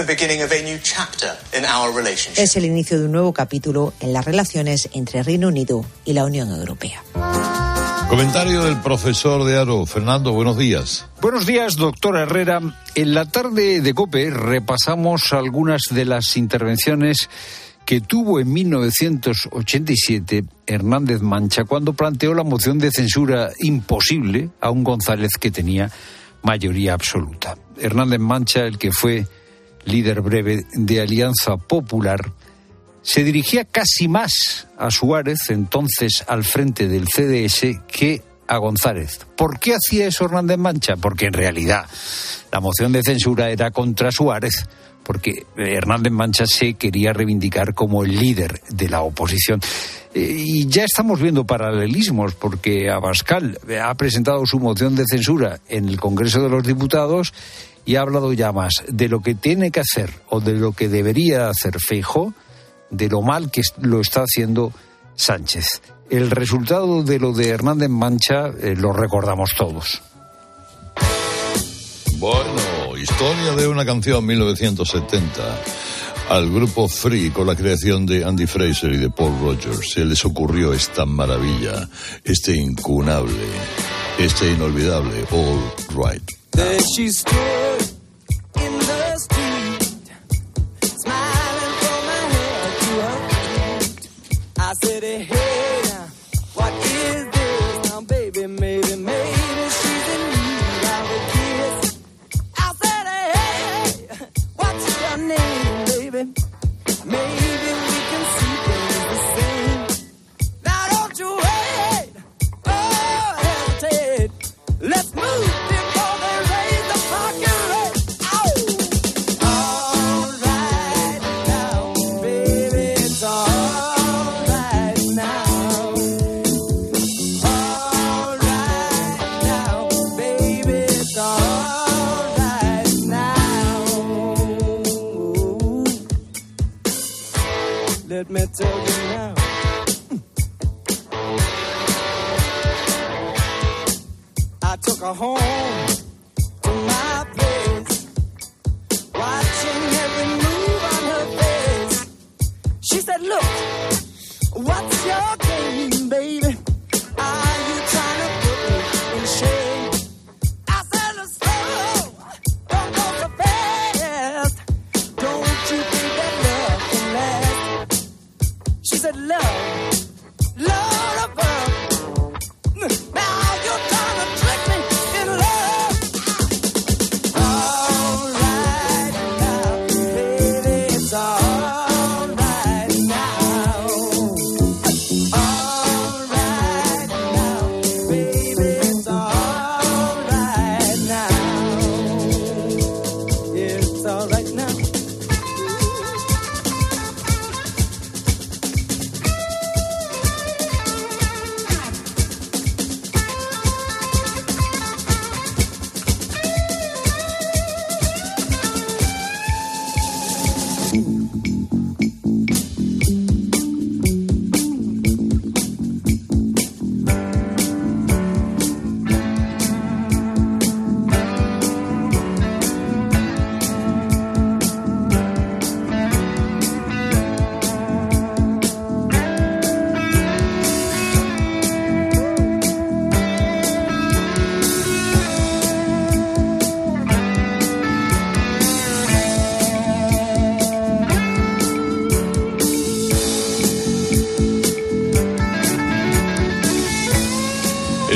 [2.57, 6.51] el inicio de un nuevo capítulo en las relaciones entre Reino Unido y la Unión
[6.51, 7.03] Europea.
[8.09, 9.87] Comentario del profesor de Aro.
[9.87, 11.07] Fernando, buenos días.
[11.23, 12.61] Buenos días, doctor Herrera.
[12.95, 17.31] En la tarde de COPE repasamos algunas de las intervenciones
[17.87, 24.85] que tuvo en 1987 Hernández Mancha cuando planteó la moción de censura imposible a un
[24.85, 25.91] González que tenía
[26.43, 27.57] mayoría absoluta.
[27.79, 29.27] Hernández Mancha, el que fue
[29.85, 32.21] líder breve de Alianza Popular,
[33.03, 39.21] se dirigía casi más a Suárez, entonces al frente del CDS, que a González.
[39.37, 40.97] ¿Por qué hacía eso Hernández Mancha?
[40.97, 41.87] Porque en realidad
[42.51, 44.67] la moción de censura era contra Suárez,
[45.03, 49.61] porque Hernández Mancha se quería reivindicar como el líder de la oposición.
[50.15, 55.89] Eh, Y ya estamos viendo paralelismos, porque Abascal ha presentado su moción de censura en
[55.89, 57.33] el Congreso de los Diputados
[57.85, 60.89] y ha hablado ya más de lo que tiene que hacer o de lo que
[60.89, 62.33] debería hacer Feijóo
[62.93, 64.73] de lo mal que lo está haciendo
[65.17, 65.83] Sánchez.
[66.11, 70.03] El resultado de lo de Hernández Mancha eh, lo recordamos todos.
[72.19, 75.63] Bueno, historia de una canción 1970.
[76.29, 80.25] Al grupo Free, con la creación de Andy Fraser y de Paul Rogers, se les
[80.25, 81.89] ocurrió esta maravilla,
[82.23, 83.45] este incunable,
[84.19, 85.61] este inolvidable All
[85.97, 86.23] Right.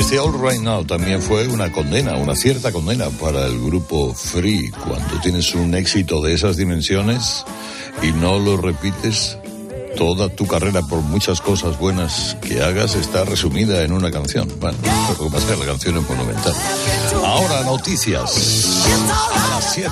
[0.07, 4.71] Este All Right Now también fue una condena, una cierta condena para el grupo Free.
[4.71, 7.43] Cuando tienes un éxito de esas dimensiones
[8.01, 9.37] y no lo repites,
[9.97, 14.47] toda tu carrera, por muchas cosas buenas que hagas, está resumida en una canción.
[14.61, 14.77] Bueno,
[15.19, 16.53] lo que pasa es que la canción es monumental.
[17.25, 18.85] Ahora noticias.
[19.21, 19.91] A las 7.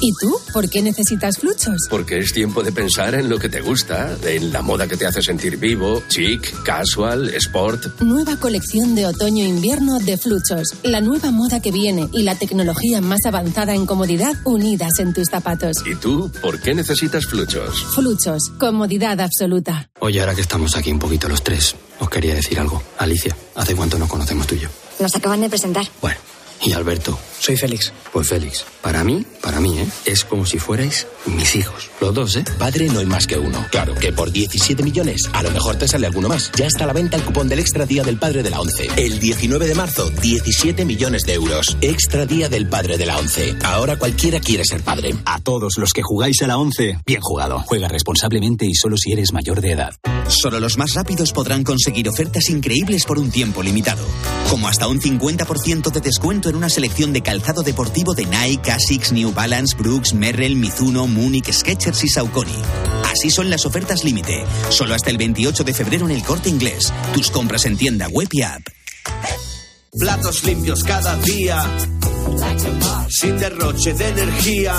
[0.00, 0.38] ¿Y tú?
[0.52, 1.88] ¿Por qué necesitas fluchos?
[1.90, 5.06] Porque es tiempo de pensar en lo que te gusta, en la moda que te
[5.06, 8.00] hace sentir vivo, chic, casual, sport.
[8.00, 10.74] Nueva colección de otoño-invierno de Fluchos.
[10.84, 15.28] La nueva moda que viene y la tecnología más avanzada en comodidad unidas en tus
[15.28, 15.78] zapatos.
[15.84, 16.30] ¿Y tú?
[16.40, 17.84] ¿Por qué necesitas fluchos?
[17.94, 18.50] Fluchos.
[18.58, 19.90] Comodidad absoluta.
[19.98, 22.82] Oye, ahora que estamos aquí un poquito los tres, os quería decir algo.
[22.98, 24.68] Alicia, ¿hace cuánto nos conocemos tú y yo?
[25.00, 25.86] Nos acaban de presentar.
[26.00, 26.27] Bueno.
[26.62, 27.18] Y Alberto.
[27.38, 27.92] Soy Félix.
[28.12, 29.86] Pues Félix, para mí, para mí, ¿eh?
[30.04, 31.90] Es como si fuerais mis hijos.
[32.00, 32.44] Los dos, ¿eh?
[32.58, 33.64] Padre no hay más que uno.
[33.70, 36.50] Claro, que por 17 millones, a lo mejor te sale alguno más.
[36.56, 38.88] Ya está a la venta el cupón del Extra Día del Padre de la ONCE.
[38.96, 41.76] El 19 de marzo, 17 millones de euros.
[41.80, 43.56] Extra Día del Padre de la ONCE.
[43.62, 45.14] Ahora cualquiera quiere ser padre.
[45.26, 47.60] A todos los que jugáis a la ONCE, bien jugado.
[47.66, 49.94] Juega responsablemente y solo si eres mayor de edad.
[50.28, 54.04] Solo los más rápidos podrán conseguir ofertas increíbles por un tiempo limitado.
[54.50, 59.12] Como hasta un 50% de descuento en una selección de calzado deportivo de Nike, Asics,
[59.12, 62.62] New Balance, Brooks, Merrell, Mizuno, Munich, Skechers y Saucony.
[63.04, 64.44] Así son las ofertas límite.
[64.70, 66.92] Solo hasta el 28 de febrero en el corte inglés.
[67.12, 68.62] Tus compras en tienda web y app.
[69.98, 71.64] Platos limpios cada día.
[73.08, 74.74] Sin derroche de energía.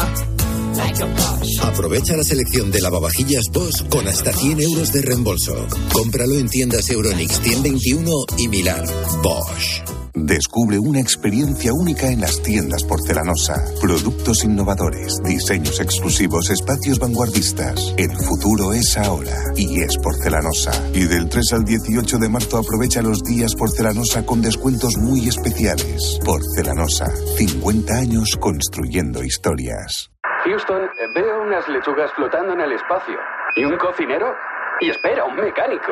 [1.64, 5.68] Aprovecha la selección de lavavajillas Bosch con hasta 100 euros de reembolso.
[5.92, 8.86] Cómpralo en tiendas Euronix 121 y Milar.
[9.22, 9.99] Bosch.
[10.14, 13.56] Descubre una experiencia única en las tiendas porcelanosa.
[13.82, 17.94] Productos innovadores, diseños exclusivos, espacios vanguardistas.
[17.98, 20.72] El futuro es ahora y es porcelanosa.
[20.94, 26.20] Y del 3 al 18 de marzo aprovecha los días porcelanosa con descuentos muy especiales.
[26.26, 27.08] Porcelanosa,
[27.38, 30.12] 50 años construyendo historias.
[30.46, 30.82] Houston,
[31.16, 33.18] veo unas lechugas flotando en el espacio.
[33.56, 34.34] ¿Y un cocinero?
[34.82, 35.92] Y espera, un mecánico.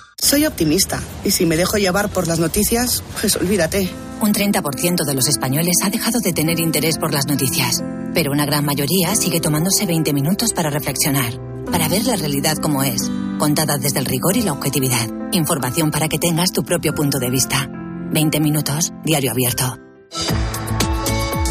[0.21, 3.89] Soy optimista y si me dejo llevar por las noticias, pues olvídate.
[4.21, 8.45] Un 30% de los españoles ha dejado de tener interés por las noticias, pero una
[8.45, 11.33] gran mayoría sigue tomándose 20 minutos para reflexionar,
[11.71, 13.09] para ver la realidad como es,
[13.39, 15.09] contada desde el rigor y la objetividad.
[15.31, 17.67] Información para que tengas tu propio punto de vista.
[18.11, 19.79] 20 minutos, diario abierto.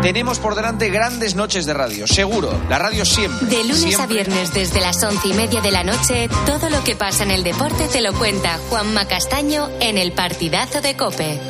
[0.00, 2.58] Tenemos por delante grandes noches de radio, seguro.
[2.68, 3.46] La radio siempre.
[3.48, 4.02] De lunes siempre.
[4.02, 7.30] a viernes desde las once y media de la noche, todo lo que pasa en
[7.30, 11.40] el deporte te lo cuenta Juanma Castaño en el partidazo de Cope.